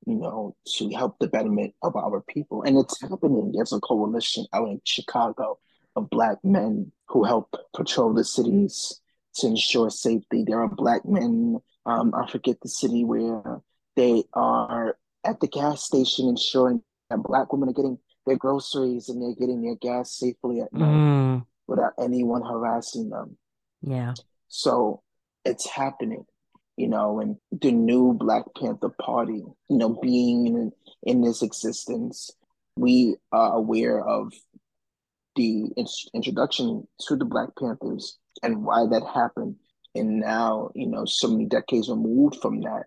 you 0.05 0.15
know, 0.15 0.55
to 0.77 0.89
help 0.91 1.17
the 1.19 1.27
betterment 1.27 1.73
of 1.81 1.95
our 1.95 2.21
people. 2.21 2.63
And 2.63 2.77
it's 2.77 3.01
happening. 3.01 3.51
There's 3.53 3.73
a 3.73 3.79
coalition 3.79 4.45
out 4.53 4.67
in 4.67 4.81
Chicago 4.83 5.59
of 5.95 6.09
Black 6.09 6.37
men 6.43 6.91
who 7.07 7.23
help 7.23 7.55
patrol 7.75 8.13
the 8.13 8.23
cities 8.23 8.99
to 9.35 9.47
ensure 9.47 9.89
safety. 9.89 10.43
There 10.45 10.61
are 10.61 10.67
Black 10.67 11.05
men, 11.05 11.59
um, 11.85 12.13
I 12.15 12.29
forget 12.29 12.61
the 12.61 12.69
city 12.69 13.03
where 13.03 13.61
they 13.95 14.23
are 14.33 14.97
at 15.23 15.39
the 15.39 15.47
gas 15.47 15.83
station 15.83 16.27
ensuring 16.27 16.81
that 17.09 17.23
Black 17.23 17.51
women 17.51 17.69
are 17.69 17.73
getting 17.73 17.99
their 18.25 18.37
groceries 18.37 19.09
and 19.09 19.21
they're 19.21 19.35
getting 19.35 19.61
their 19.61 19.75
gas 19.75 20.11
safely 20.11 20.61
at 20.61 20.73
night. 20.73 20.87
Mm. 20.87 21.45
without 21.67 21.93
anyone 21.99 22.41
harassing 22.41 23.09
them. 23.09 23.37
Yeah. 23.81 24.13
So 24.47 25.01
it's 25.45 25.67
happening, 25.69 26.25
you 26.77 26.87
know, 26.87 27.19
and 27.19 27.37
the 27.51 27.71
new 27.71 28.13
Black 28.13 28.43
Panther 28.59 28.89
Party, 28.89 29.43
you 29.69 29.77
know, 29.77 29.97
being 30.01 30.47
in, 30.47 30.71
in 31.03 31.21
this 31.21 31.41
existence, 31.41 32.31
we 32.75 33.15
are 33.31 33.53
aware 33.53 34.03
of 34.03 34.33
the 35.35 35.67
introduction 36.13 36.87
to 37.07 37.15
the 37.15 37.25
Black 37.25 37.49
Panthers 37.59 38.17
and 38.41 38.63
why 38.63 38.85
that 38.89 39.03
happened. 39.13 39.55
And 39.95 40.19
now, 40.19 40.71
you 40.73 40.87
know, 40.87 41.05
so 41.05 41.27
many 41.27 41.45
decades 41.45 41.89
removed 41.89 42.37
from 42.41 42.61
that, 42.61 42.85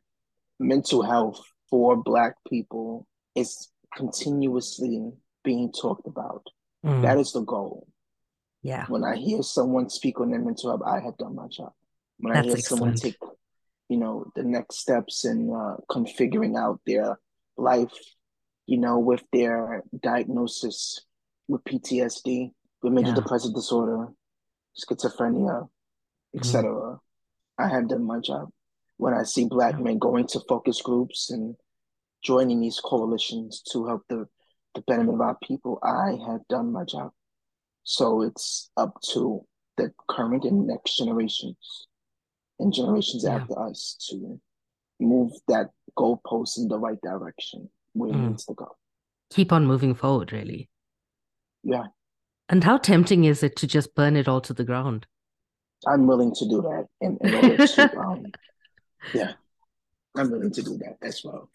mental 0.58 1.02
health 1.02 1.40
for 1.70 1.96
Black 1.96 2.34
people 2.48 3.06
is 3.34 3.68
continuously 3.94 5.12
being 5.44 5.72
talked 5.72 6.06
about. 6.06 6.42
Mm. 6.84 7.02
That 7.02 7.18
is 7.18 7.32
the 7.32 7.42
goal. 7.42 7.86
Yeah. 8.62 8.86
When 8.88 9.04
I 9.04 9.16
hear 9.16 9.42
someone 9.42 9.88
speak 9.88 10.20
on 10.20 10.30
their 10.30 10.40
mental 10.40 10.70
health, 10.70 10.82
I 10.84 11.00
have 11.04 11.16
done 11.16 11.36
my 11.36 11.46
job. 11.46 11.72
When 12.18 12.32
That's 12.32 12.44
I 12.44 12.48
hear 12.48 12.58
excellent. 12.58 12.78
someone 12.80 12.94
take, 12.96 13.16
you 13.88 13.96
know, 13.96 14.30
the 14.34 14.42
next 14.42 14.78
steps 14.78 15.24
in 15.24 15.50
uh, 15.50 15.76
configuring 15.90 16.58
out 16.58 16.80
their 16.86 17.18
life, 17.56 17.92
you 18.66 18.78
know, 18.78 18.98
with 18.98 19.22
their 19.32 19.82
diagnosis 20.02 21.00
with 21.48 21.62
PTSD, 21.64 22.50
with 22.82 22.92
major 22.92 23.08
yeah. 23.08 23.14
depressive 23.14 23.54
disorder, 23.54 24.08
schizophrenia, 24.76 25.68
etc. 26.36 26.64
Mm-hmm. 26.64 27.64
I 27.64 27.68
have 27.68 27.88
done 27.88 28.04
my 28.04 28.18
job. 28.18 28.48
When 28.96 29.14
I 29.14 29.22
see 29.22 29.46
black 29.46 29.74
yeah. 29.74 29.82
men 29.82 29.98
going 29.98 30.26
to 30.28 30.40
focus 30.48 30.82
groups 30.82 31.30
and 31.30 31.54
joining 32.22 32.60
these 32.60 32.80
coalitions 32.80 33.62
to 33.72 33.86
help 33.86 34.02
the, 34.08 34.26
the 34.74 34.80
betterment 34.82 35.14
of 35.14 35.20
our 35.20 35.36
people, 35.42 35.78
I 35.82 36.18
have 36.28 36.40
done 36.48 36.72
my 36.72 36.84
job. 36.84 37.12
So 37.84 38.22
it's 38.22 38.70
up 38.76 39.00
to 39.12 39.46
the 39.76 39.92
current 40.08 40.44
and 40.44 40.66
next 40.66 40.96
generations 40.96 41.86
and 42.58 42.72
generations 42.72 43.24
yeah. 43.24 43.36
after 43.36 43.58
us 43.58 43.96
to 44.08 44.40
move 45.00 45.32
that 45.48 45.70
goalpost 45.96 46.58
in 46.58 46.68
the 46.68 46.78
right 46.78 47.00
direction 47.02 47.68
where 47.92 48.12
mm. 48.12 48.14
it 48.14 48.28
needs 48.28 48.44
to 48.46 48.54
go. 48.54 48.76
Keep 49.30 49.52
on 49.52 49.66
moving 49.66 49.94
forward, 49.94 50.32
really. 50.32 50.68
Yeah. 51.62 51.84
And 52.48 52.62
how 52.62 52.78
tempting 52.78 53.24
is 53.24 53.42
it 53.42 53.56
to 53.56 53.66
just 53.66 53.94
burn 53.94 54.16
it 54.16 54.28
all 54.28 54.40
to 54.42 54.52
the 54.52 54.64
ground? 54.64 55.06
I'm 55.86 56.06
willing 56.06 56.34
to 56.34 56.48
do 56.48 56.62
that 56.62 56.86
in, 57.00 57.18
in 57.20 57.34
order 57.34 57.66
to, 57.66 57.98
um, 57.98 58.26
yeah, 59.14 59.32
I'm 60.16 60.30
willing 60.30 60.52
to 60.52 60.62
do 60.62 60.78
that 60.78 60.96
as 61.02 61.22
well. 61.24 61.50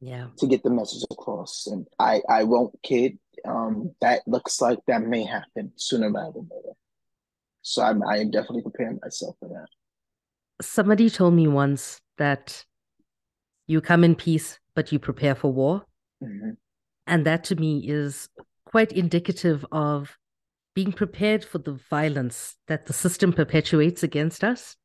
Yeah. 0.00 0.26
To 0.38 0.46
get 0.46 0.62
the 0.62 0.70
message 0.70 1.04
across. 1.10 1.66
And 1.66 1.86
I, 1.98 2.20
I 2.28 2.44
won't 2.44 2.74
kid, 2.82 3.18
um, 3.46 3.94
that 4.00 4.22
looks 4.26 4.60
like 4.60 4.80
that 4.86 5.02
may 5.02 5.24
happen 5.24 5.72
sooner 5.76 6.10
rather 6.10 6.32
than 6.32 6.48
later. 6.52 6.74
So 7.62 7.82
I'm, 7.82 8.02
I 8.06 8.18
am 8.18 8.30
definitely 8.30 8.62
preparing 8.62 8.98
myself 9.02 9.36
for 9.40 9.48
that. 9.48 9.68
Somebody 10.60 11.10
told 11.10 11.34
me 11.34 11.48
once 11.48 12.00
that 12.18 12.64
you 13.66 13.80
come 13.80 14.04
in 14.04 14.14
peace, 14.14 14.58
but 14.74 14.92
you 14.92 14.98
prepare 14.98 15.34
for 15.34 15.52
war. 15.52 15.84
Mm-hmm. 16.22 16.50
And 17.06 17.26
that 17.26 17.44
to 17.44 17.56
me 17.56 17.88
is 17.88 18.28
quite 18.64 18.92
indicative 18.92 19.64
of 19.72 20.16
being 20.74 20.92
prepared 20.92 21.44
for 21.44 21.58
the 21.58 21.74
violence 21.90 22.56
that 22.66 22.86
the 22.86 22.92
system 22.92 23.32
perpetuates 23.32 24.02
against 24.02 24.42
us. 24.42 24.76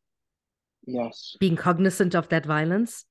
Yes. 0.85 1.35
Being 1.39 1.55
cognizant 1.55 2.15
of 2.15 2.29
that 2.29 2.45
violence 2.45 3.05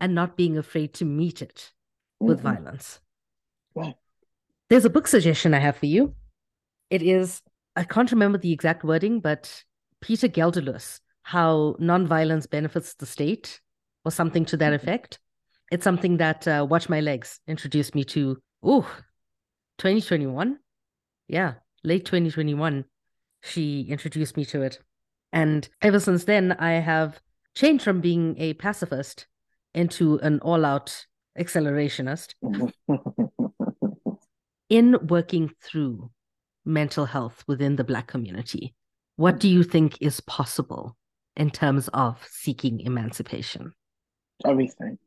and 0.00 0.14
not 0.14 0.36
being 0.36 0.56
afraid 0.56 0.94
to 0.94 1.04
meet 1.04 1.42
it 1.42 1.72
mm-hmm. 2.20 2.28
with 2.28 2.40
violence. 2.40 3.00
Right. 3.74 3.94
There's 4.68 4.84
a 4.84 4.90
book 4.90 5.08
suggestion 5.08 5.54
I 5.54 5.58
have 5.58 5.76
for 5.76 5.86
you. 5.86 6.14
It 6.90 7.02
is, 7.02 7.42
I 7.76 7.84
can't 7.84 8.10
remember 8.10 8.38
the 8.38 8.52
exact 8.52 8.84
wording, 8.84 9.20
but 9.20 9.64
Peter 10.00 10.28
Gelderloos, 10.28 11.00
How 11.22 11.76
Nonviolence 11.80 12.48
Benefits 12.48 12.94
the 12.94 13.06
State, 13.06 13.60
or 14.04 14.10
something 14.10 14.44
to 14.46 14.56
that 14.58 14.72
mm-hmm. 14.72 14.86
effect. 14.86 15.18
It's 15.70 15.84
something 15.84 16.16
that 16.16 16.48
uh, 16.48 16.66
Watch 16.68 16.88
My 16.88 17.00
Legs 17.00 17.40
introduced 17.46 17.94
me 17.94 18.04
to. 18.04 18.38
Ooh, 18.66 18.86
2021. 19.78 20.58
Yeah, 21.28 21.54
late 21.84 22.04
2021, 22.04 22.84
she 23.42 23.82
introduced 23.82 24.36
me 24.36 24.44
to 24.46 24.62
it. 24.62 24.80
And 25.32 25.68
ever 25.80 26.00
since 26.00 26.24
then, 26.24 26.52
I 26.52 26.72
have 26.72 27.20
changed 27.54 27.84
from 27.84 28.00
being 28.00 28.36
a 28.38 28.54
pacifist 28.54 29.26
into 29.74 30.18
an 30.18 30.40
all 30.40 30.64
out 30.64 31.06
accelerationist 31.38 32.34
in 34.68 34.96
working 35.06 35.52
through 35.62 36.10
mental 36.64 37.06
health 37.06 37.44
within 37.46 37.76
the 37.76 37.84
Black 37.84 38.08
community. 38.08 38.74
What 39.14 39.38
do 39.38 39.48
you 39.48 39.62
think 39.62 39.98
is 40.00 40.20
possible 40.20 40.96
in 41.40 41.50
terms 41.50 41.88
of 41.94 42.18
seeking 42.30 42.80
emancipation? 42.80 43.72
Everything. 44.44 44.98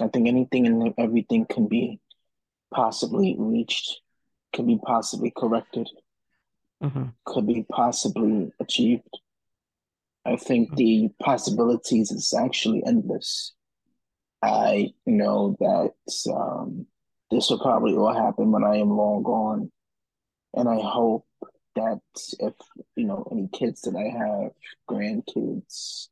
I 0.00 0.08
think 0.08 0.26
anything 0.26 0.66
and 0.66 0.92
everything 0.98 1.46
can 1.46 1.68
be 1.68 2.00
possibly 2.74 3.36
reached, 3.38 4.00
could 4.52 4.66
be 4.66 4.78
possibly 4.84 5.32
corrected, 5.34 5.88
mm-hmm. 6.82 7.04
could 7.24 7.46
be 7.46 7.64
possibly 7.70 8.50
achieved. 8.58 9.08
I 10.24 10.34
think 10.34 10.70
mm-hmm. 10.70 10.76
the 10.76 11.10
possibilities 11.22 12.10
is 12.10 12.34
actually 12.34 12.82
endless. 12.84 13.54
I 14.42 14.94
know 15.06 15.56
that 15.60 16.32
um, 16.34 16.86
this 17.30 17.50
will 17.50 17.60
probably 17.60 17.94
all 17.94 18.12
happen 18.12 18.50
when 18.50 18.64
I 18.64 18.78
am 18.78 18.90
long 18.90 19.22
gone. 19.22 19.70
And 20.54 20.68
I 20.68 20.80
hope 20.80 21.25
that 21.76 22.00
if, 22.40 22.54
you 22.96 23.06
know, 23.06 23.26
any 23.30 23.48
kids 23.52 23.82
that 23.82 23.94
I 23.94 24.08
have, 24.18 24.50
grandkids, 24.90 26.08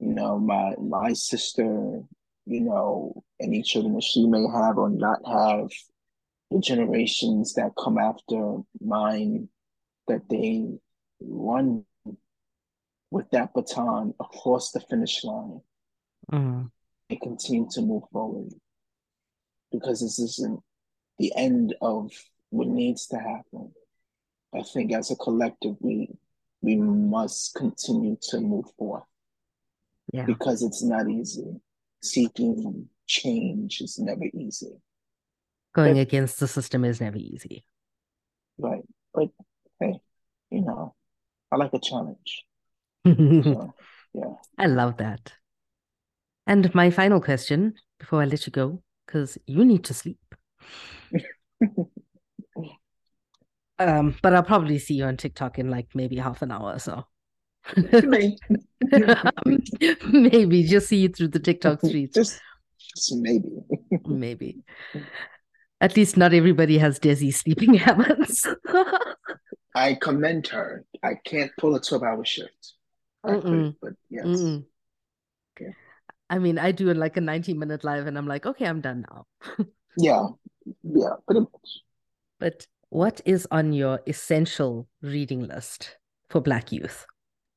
you 0.00 0.14
know, 0.14 0.38
my 0.38 0.74
my 0.80 1.12
sister, 1.12 2.02
you 2.46 2.60
know, 2.60 3.22
any 3.40 3.62
children 3.62 3.94
that 3.94 4.02
she 4.02 4.26
may 4.26 4.44
have 4.52 4.78
or 4.78 4.90
not 4.90 5.20
have, 5.26 5.70
the 6.50 6.58
generations 6.58 7.54
that 7.54 7.72
come 7.78 7.98
after 7.98 8.56
mine, 8.80 9.48
that 10.08 10.28
they 10.28 10.66
run 11.20 11.84
with 13.10 13.30
that 13.30 13.52
baton 13.54 14.14
across 14.20 14.72
the 14.72 14.80
finish 14.80 15.22
line 15.24 15.60
mm. 16.32 16.70
and 17.10 17.20
continue 17.20 17.68
to 17.70 17.82
move 17.82 18.02
forward. 18.12 18.52
Because 19.70 20.00
this 20.00 20.18
isn't 20.18 20.60
the 21.18 21.32
end 21.36 21.74
of 21.80 22.10
what 22.48 22.66
needs 22.66 23.06
to 23.08 23.16
happen. 23.16 23.72
I 24.54 24.62
think 24.62 24.92
as 24.92 25.10
a 25.10 25.16
collective, 25.16 25.76
we 25.80 26.08
we 26.62 26.76
must 26.76 27.54
continue 27.54 28.16
to 28.30 28.40
move 28.40 28.66
forward. 28.76 29.04
Yeah. 30.12 30.26
Because 30.26 30.62
it's 30.62 30.82
not 30.82 31.08
easy 31.08 31.60
seeking 32.02 32.88
change 33.06 33.80
is 33.80 33.98
never 33.98 34.24
easy. 34.34 34.72
Going 35.74 35.94
but, 35.94 36.00
against 36.00 36.40
the 36.40 36.48
system 36.48 36.84
is 36.84 37.00
never 37.00 37.18
easy. 37.18 37.64
Right. 38.58 38.82
But 39.14 39.28
hey, 39.78 40.00
you 40.50 40.62
know, 40.62 40.94
I 41.50 41.56
like 41.56 41.72
a 41.72 41.78
challenge. 41.78 42.44
so, 43.06 43.74
yeah. 44.14 44.34
I 44.58 44.66
love 44.66 44.96
that. 44.98 45.32
And 46.46 46.74
my 46.74 46.90
final 46.90 47.20
question 47.20 47.74
before 47.98 48.22
I 48.22 48.24
let 48.24 48.46
you 48.46 48.52
go, 48.52 48.82
because 49.06 49.38
you 49.46 49.64
need 49.64 49.84
to 49.84 49.94
sleep. 49.94 50.18
um, 53.80 54.14
but 54.22 54.34
I'll 54.34 54.42
probably 54.42 54.78
see 54.78 54.94
you 54.94 55.04
on 55.04 55.16
TikTok 55.16 55.58
in 55.58 55.70
like 55.70 55.88
maybe 55.94 56.16
half 56.16 56.42
an 56.42 56.52
hour 56.52 56.74
or 56.74 56.78
so. 56.78 57.04
maybe. 57.76 58.36
maybe 60.06 60.62
just 60.64 60.88
see 60.88 60.98
you 60.98 61.08
through 61.08 61.28
the 61.28 61.40
TikTok 61.40 61.80
streets. 61.80 62.14
Just, 62.14 62.40
just 62.78 63.16
maybe. 63.16 63.48
maybe. 64.04 64.62
At 65.80 65.96
least 65.96 66.16
not 66.18 66.34
everybody 66.34 66.76
has 66.76 66.98
Desi 66.98 67.32
sleeping 67.32 67.74
habits. 67.86 68.46
I 69.74 69.94
commend 69.94 70.48
her. 70.48 70.84
I 71.02 71.14
can't 71.24 71.50
pull 71.58 71.74
a 71.74 71.80
12 71.80 72.02
hour 72.02 72.24
shift. 72.24 72.74
Could, 73.24 73.76
but 73.80 73.92
yes. 74.10 74.26
Mm-mm. 74.26 74.64
Okay. 75.56 75.74
I 76.28 76.38
mean, 76.38 76.58
I 76.58 76.72
do 76.72 76.92
like 76.92 77.16
a 77.16 77.20
90 77.20 77.54
minute 77.54 77.82
live 77.82 78.06
and 78.06 78.18
I'm 78.18 78.26
like, 78.26 78.44
okay, 78.44 78.66
I'm 78.66 78.80
done 78.80 79.06
now. 79.10 79.26
yeah. 79.96 80.26
Yeah, 80.82 81.14
pretty 81.26 81.40
much. 81.40 81.82
But 82.38 82.66
what 82.90 83.20
is 83.24 83.48
on 83.50 83.72
your 83.72 84.00
essential 84.06 84.88
reading 85.02 85.46
list 85.46 85.96
for 86.28 86.40
Black 86.40 86.70
youth? 86.70 87.06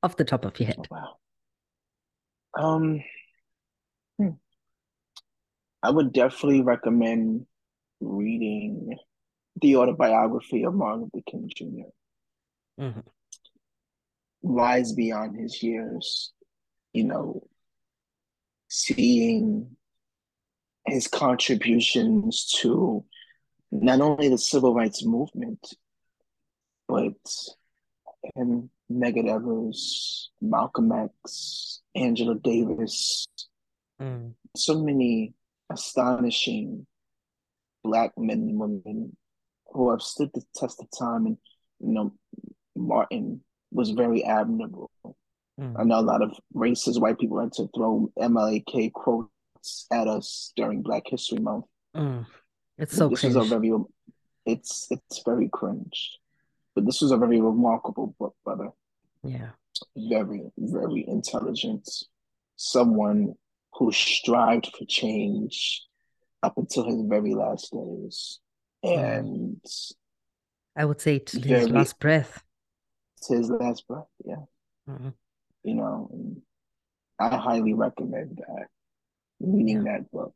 off 0.03 0.17
the 0.17 0.25
top 0.25 0.45
of 0.45 0.59
your 0.59 0.67
head? 0.67 0.87
Oh, 0.91 0.97
wow. 2.55 2.65
Um, 2.75 3.03
hmm. 4.19 4.29
I 5.81 5.89
would 5.89 6.13
definitely 6.13 6.61
recommend 6.61 7.47
reading 8.01 8.95
the 9.61 9.77
autobiography 9.77 10.63
of 10.63 10.75
Martin 10.75 11.09
Luther 11.13 11.23
King 11.25 11.49
Jr. 11.55 12.83
Mm-hmm. 12.83 12.99
Wise 14.41 14.91
beyond 14.91 15.39
his 15.39 15.63
years, 15.63 16.33
you 16.91 17.05
know, 17.05 17.47
seeing 18.67 19.75
his 20.85 21.07
contributions 21.07 22.51
to 22.59 23.05
not 23.81 24.01
only 24.01 24.29
the 24.29 24.37
civil 24.37 24.73
rights 24.73 25.03
movement, 25.05 25.73
but 26.87 27.13
him, 28.35 28.69
Medgar 28.91 29.27
Evers, 29.27 30.29
Malcolm 30.41 30.91
X, 30.91 31.81
Angela 31.95 32.35
Davis, 32.35 33.25
Mm. 34.01 34.33
so 34.57 34.83
many 34.83 35.33
astonishing 35.69 36.87
black 37.83 38.11
men 38.17 38.39
and 38.49 38.59
women 38.59 39.15
who 39.71 39.91
have 39.91 40.01
stood 40.01 40.31
the 40.33 40.41
test 40.55 40.81
of 40.81 40.87
time 40.97 41.27
and 41.27 41.37
you 41.79 41.93
know 41.93 42.11
martin 42.75 43.41
was 43.71 43.91
very 43.91 44.23
admirable 44.23 44.89
Mm. 45.59 45.79
i 45.79 45.83
know 45.83 45.99
a 45.99 46.01
lot 46.01 46.23
of 46.23 46.31
racist 46.55 46.99
white 46.99 47.19
people 47.19 47.37
like 47.37 47.51
to 47.51 47.67
throw 47.75 48.11
mlk 48.17 48.91
quotes 48.93 49.85
at 49.91 50.07
us 50.07 50.51
during 50.55 50.81
black 50.81 51.03
history 51.05 51.37
month 51.39 51.65
Mm. 51.95 52.25
It's 52.77 52.95
so 52.95 53.09
this 53.09 53.19
cringe. 53.21 53.35
is 53.35 53.51
a 53.51 53.59
very 53.59 53.71
it's 54.45 54.87
it's 54.91 55.21
very 55.23 55.47
cringe 55.49 56.17
but 56.75 56.85
this 56.85 57.01
was 57.01 57.11
a 57.11 57.17
very 57.17 57.39
remarkable 57.39 58.15
book 58.19 58.35
brother 58.43 58.69
yeah. 59.23 59.51
very 59.95 60.41
very 60.57 61.05
intelligent 61.07 61.87
someone 62.55 63.35
who 63.73 63.91
strived 63.91 64.67
for 64.77 64.85
change 64.85 65.83
up 66.41 66.57
until 66.57 66.83
his 66.85 67.01
very 67.07 67.33
last 67.33 67.71
days 67.71 68.39
and 68.83 69.61
I 70.75 70.83
would 70.85 70.99
say 70.99 71.19
to 71.19 71.39
his 71.39 71.69
last 71.69 71.99
breath. 71.99 72.43
to 73.23 73.37
his 73.37 73.49
last 73.49 73.87
breath 73.87 74.07
yeah 74.25 74.43
Mhm. 74.89 75.13
you 75.63 75.75
know 75.75 76.09
i 77.19 77.29
highly 77.37 77.73
recommend 77.73 78.37
that 78.45 78.67
reading 79.39 79.83
that 79.85 80.11
book 80.11 80.35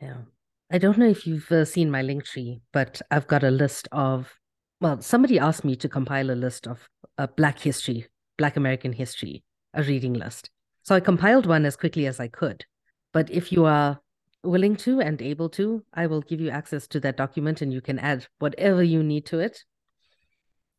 Yeah. 0.00 0.22
I 0.70 0.78
don't 0.78 0.98
know 0.98 1.08
if 1.08 1.26
you've 1.26 1.50
uh, 1.50 1.64
seen 1.64 1.90
my 1.90 2.02
link 2.02 2.24
tree, 2.24 2.60
but 2.72 3.02
I've 3.10 3.26
got 3.26 3.42
a 3.42 3.50
list 3.50 3.88
of, 3.90 4.32
well, 4.80 5.00
somebody 5.00 5.38
asked 5.38 5.64
me 5.64 5.74
to 5.76 5.88
compile 5.88 6.30
a 6.30 6.32
list 6.32 6.68
of 6.68 6.88
uh, 7.18 7.26
Black 7.36 7.58
history, 7.58 8.06
Black 8.38 8.56
American 8.56 8.92
history, 8.92 9.42
a 9.74 9.82
reading 9.82 10.12
list. 10.12 10.50
So 10.84 10.94
I 10.94 11.00
compiled 11.00 11.46
one 11.46 11.66
as 11.66 11.76
quickly 11.76 12.06
as 12.06 12.20
I 12.20 12.28
could. 12.28 12.64
But 13.12 13.30
if 13.30 13.50
you 13.50 13.64
are 13.64 13.98
willing 14.44 14.76
to 14.76 15.00
and 15.00 15.20
able 15.20 15.48
to, 15.50 15.84
I 15.92 16.06
will 16.06 16.22
give 16.22 16.40
you 16.40 16.50
access 16.50 16.86
to 16.88 17.00
that 17.00 17.16
document 17.16 17.62
and 17.62 17.72
you 17.72 17.80
can 17.80 17.98
add 17.98 18.26
whatever 18.38 18.82
you 18.82 19.02
need 19.02 19.26
to 19.26 19.40
it. 19.40 19.64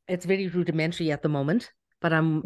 It's 0.07 0.25
very 0.25 0.47
rudimentary 0.47 1.11
at 1.11 1.21
the 1.21 1.29
moment, 1.29 1.71
but 2.01 2.13
I'm 2.13 2.43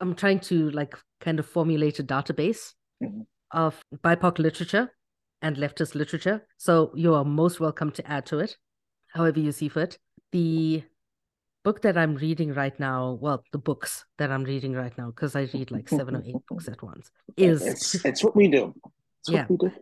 I'm 0.00 0.14
trying 0.14 0.40
to 0.40 0.70
like 0.70 0.96
kind 1.20 1.38
of 1.38 1.46
formulate 1.46 1.98
a 1.98 2.04
database 2.04 2.74
Mhm. 3.02 3.26
of 3.52 3.82
BIPOC 4.02 4.38
literature 4.38 4.90
and 5.44 5.56
leftist 5.58 5.94
literature. 5.94 6.42
So 6.56 6.90
you 6.94 7.14
are 7.14 7.24
most 7.24 7.60
welcome 7.60 7.90
to 7.92 8.10
add 8.10 8.24
to 8.26 8.38
it, 8.38 8.56
however 9.12 9.38
you 9.38 9.52
see 9.52 9.68
fit. 9.68 9.98
The 10.32 10.82
book 11.62 11.82
that 11.82 11.98
I'm 11.98 12.14
reading 12.14 12.54
right 12.54 12.78
now, 12.80 13.18
well, 13.20 13.44
the 13.52 13.58
books 13.58 14.06
that 14.16 14.32
I'm 14.32 14.44
reading 14.44 14.72
right 14.72 14.96
now, 14.96 15.08
because 15.08 15.36
I 15.36 15.42
read 15.52 15.70
like 15.70 15.88
seven 15.88 16.16
or 16.16 16.22
eight 16.24 16.42
books 16.48 16.66
at 16.66 16.82
once, 16.82 17.10
is 17.36 17.60
it's 17.62 18.04
it's 18.06 18.24
what 18.24 18.34
we 18.34 18.48
do 18.48 18.74
it's 19.20 19.30
Yeah. 19.30 19.46
what 19.46 19.50
we 19.50 19.68
do 19.68 19.72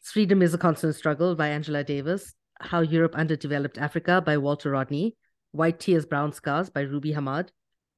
Freedom 0.00 0.42
is 0.42 0.52
a 0.54 0.58
Constant 0.58 0.96
Struggle 0.96 1.36
by 1.36 1.48
Angela 1.48 1.84
Davis, 1.84 2.34
How 2.60 2.80
Europe 2.80 3.14
Underdeveloped 3.14 3.78
Africa 3.78 4.20
by 4.20 4.36
Walter 4.38 4.70
Rodney, 4.70 5.14
White 5.52 5.78
Tears, 5.78 6.06
Brown 6.06 6.32
Scars 6.32 6.70
by 6.70 6.80
Ruby 6.80 7.12
Hamad. 7.12 7.50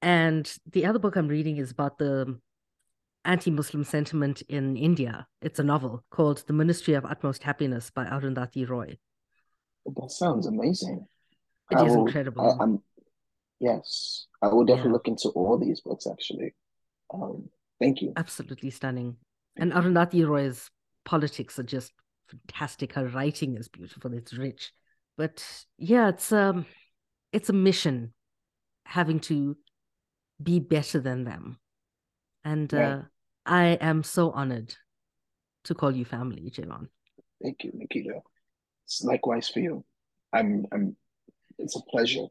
And 0.02 0.52
the 0.70 0.84
other 0.84 0.98
book 0.98 1.16
I'm 1.16 1.28
reading 1.28 1.56
is 1.56 1.70
about 1.70 1.96
the 1.96 2.38
anti 3.24 3.50
Muslim 3.50 3.84
sentiment 3.84 4.42
in 4.48 4.76
India. 4.76 5.26
It's 5.40 5.58
a 5.58 5.64
novel 5.64 6.04
called 6.10 6.44
The 6.46 6.52
Ministry 6.52 6.94
of 6.94 7.04
Utmost 7.04 7.42
Happiness 7.42 7.90
by 7.90 8.04
Arundhati 8.06 8.68
Roy. 8.68 8.98
that 9.86 10.10
sounds 10.10 10.46
amazing 10.46 11.06
It 11.70 11.78
I 11.78 11.86
is 11.86 11.92
will- 11.92 12.06
incredible. 12.06 12.56
I, 12.60 12.66
yes 13.60 14.26
i 14.42 14.48
will 14.48 14.64
definitely 14.64 14.88
Yeah. 14.90 14.92
look 14.94 15.08
into 15.08 15.28
all 15.30 15.56
these 15.58 15.80
books 15.80 16.06
actually 16.06 16.54
um 17.12 17.48
thank 17.80 18.02
you 18.02 18.12
Absolutely 18.16 18.70
stunning. 18.70 19.16
And 19.56 19.72
Arundhati 19.72 20.26
Roy's 20.26 20.70
politics 21.04 21.58
are 21.58 21.62
just 21.76 21.92
fantastic. 22.28 22.94
Her 22.94 23.06
writing 23.06 23.56
is 23.56 23.68
beautiful. 23.68 24.12
It's 24.14 24.32
rich. 24.34 24.72
But 25.16 25.36
yeah, 25.78 26.08
it's 26.08 26.32
um 26.32 26.66
it's 27.32 27.48
a 27.50 27.52
mission 27.52 28.12
having 28.86 29.20
to 29.30 29.56
be 30.42 30.58
better 30.58 30.98
than 31.00 31.24
them. 31.24 31.58
And 32.44 32.72
Right. 32.72 32.92
uh, 32.92 33.02
I 33.46 33.78
am 33.80 34.02
so 34.02 34.30
honored 34.30 34.74
to 35.64 35.74
call 35.74 35.92
you 35.94 36.04
family, 36.04 36.50
Jayvon. 36.50 36.88
Thank 37.42 37.64
you, 37.64 37.72
Nikita. 37.74 38.20
It's 38.84 39.02
likewise 39.02 39.48
for 39.48 39.60
you. 39.60 39.84
I'm 40.32 40.66
I'm 40.72 40.96
it's 41.58 41.76
a 41.76 41.82
pleasure 41.82 42.26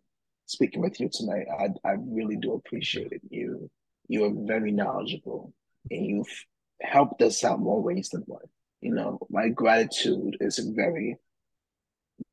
speaking 0.45 0.81
with 0.81 0.99
you 0.99 1.09
tonight. 1.11 1.45
I 1.59 1.69
I 1.87 1.95
really 1.99 2.35
do 2.37 2.53
appreciate 2.53 3.11
it. 3.11 3.21
You 3.29 3.69
you 4.07 4.25
are 4.25 4.45
very 4.47 4.71
knowledgeable 4.71 5.53
and 5.89 6.05
you've 6.05 6.45
helped 6.81 7.21
us 7.21 7.43
out 7.43 7.59
more 7.59 7.81
ways 7.81 8.09
than 8.09 8.21
one. 8.21 8.45
You 8.81 8.93
know, 8.93 9.19
my 9.29 9.49
gratitude 9.49 10.37
is 10.41 10.59
very, 10.59 11.17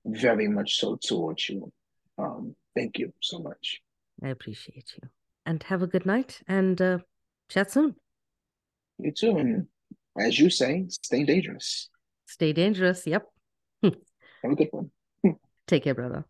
very 0.05 0.49
much 0.49 0.79
so 0.79 0.99
towards 1.01 1.49
you. 1.49 1.73
Um, 2.19 2.57
thank 2.75 2.99
you 2.99 3.13
so 3.21 3.39
much. 3.39 3.81
I 4.23 4.29
appreciate 4.29 4.95
you. 5.01 5.09
And 5.47 5.63
have 5.65 5.83
a 5.83 5.87
good 5.87 6.07
night 6.07 6.43
and 6.49 6.81
uh, 6.81 6.99
chat 7.49 7.71
soon. 7.71 7.95
You 9.03 9.13
too, 9.13 9.39
and 9.39 9.67
as 10.19 10.39
you 10.39 10.51
say, 10.51 10.87
stay 10.89 11.25
dangerous. 11.25 11.89
Stay 12.27 12.53
dangerous. 12.53 13.07
Yep. 13.07 13.25
Have 13.83 13.95
a 14.45 14.55
good 14.55 14.69
one. 14.71 14.91
Take 15.67 15.85
care, 15.85 15.95
brother. 15.95 16.25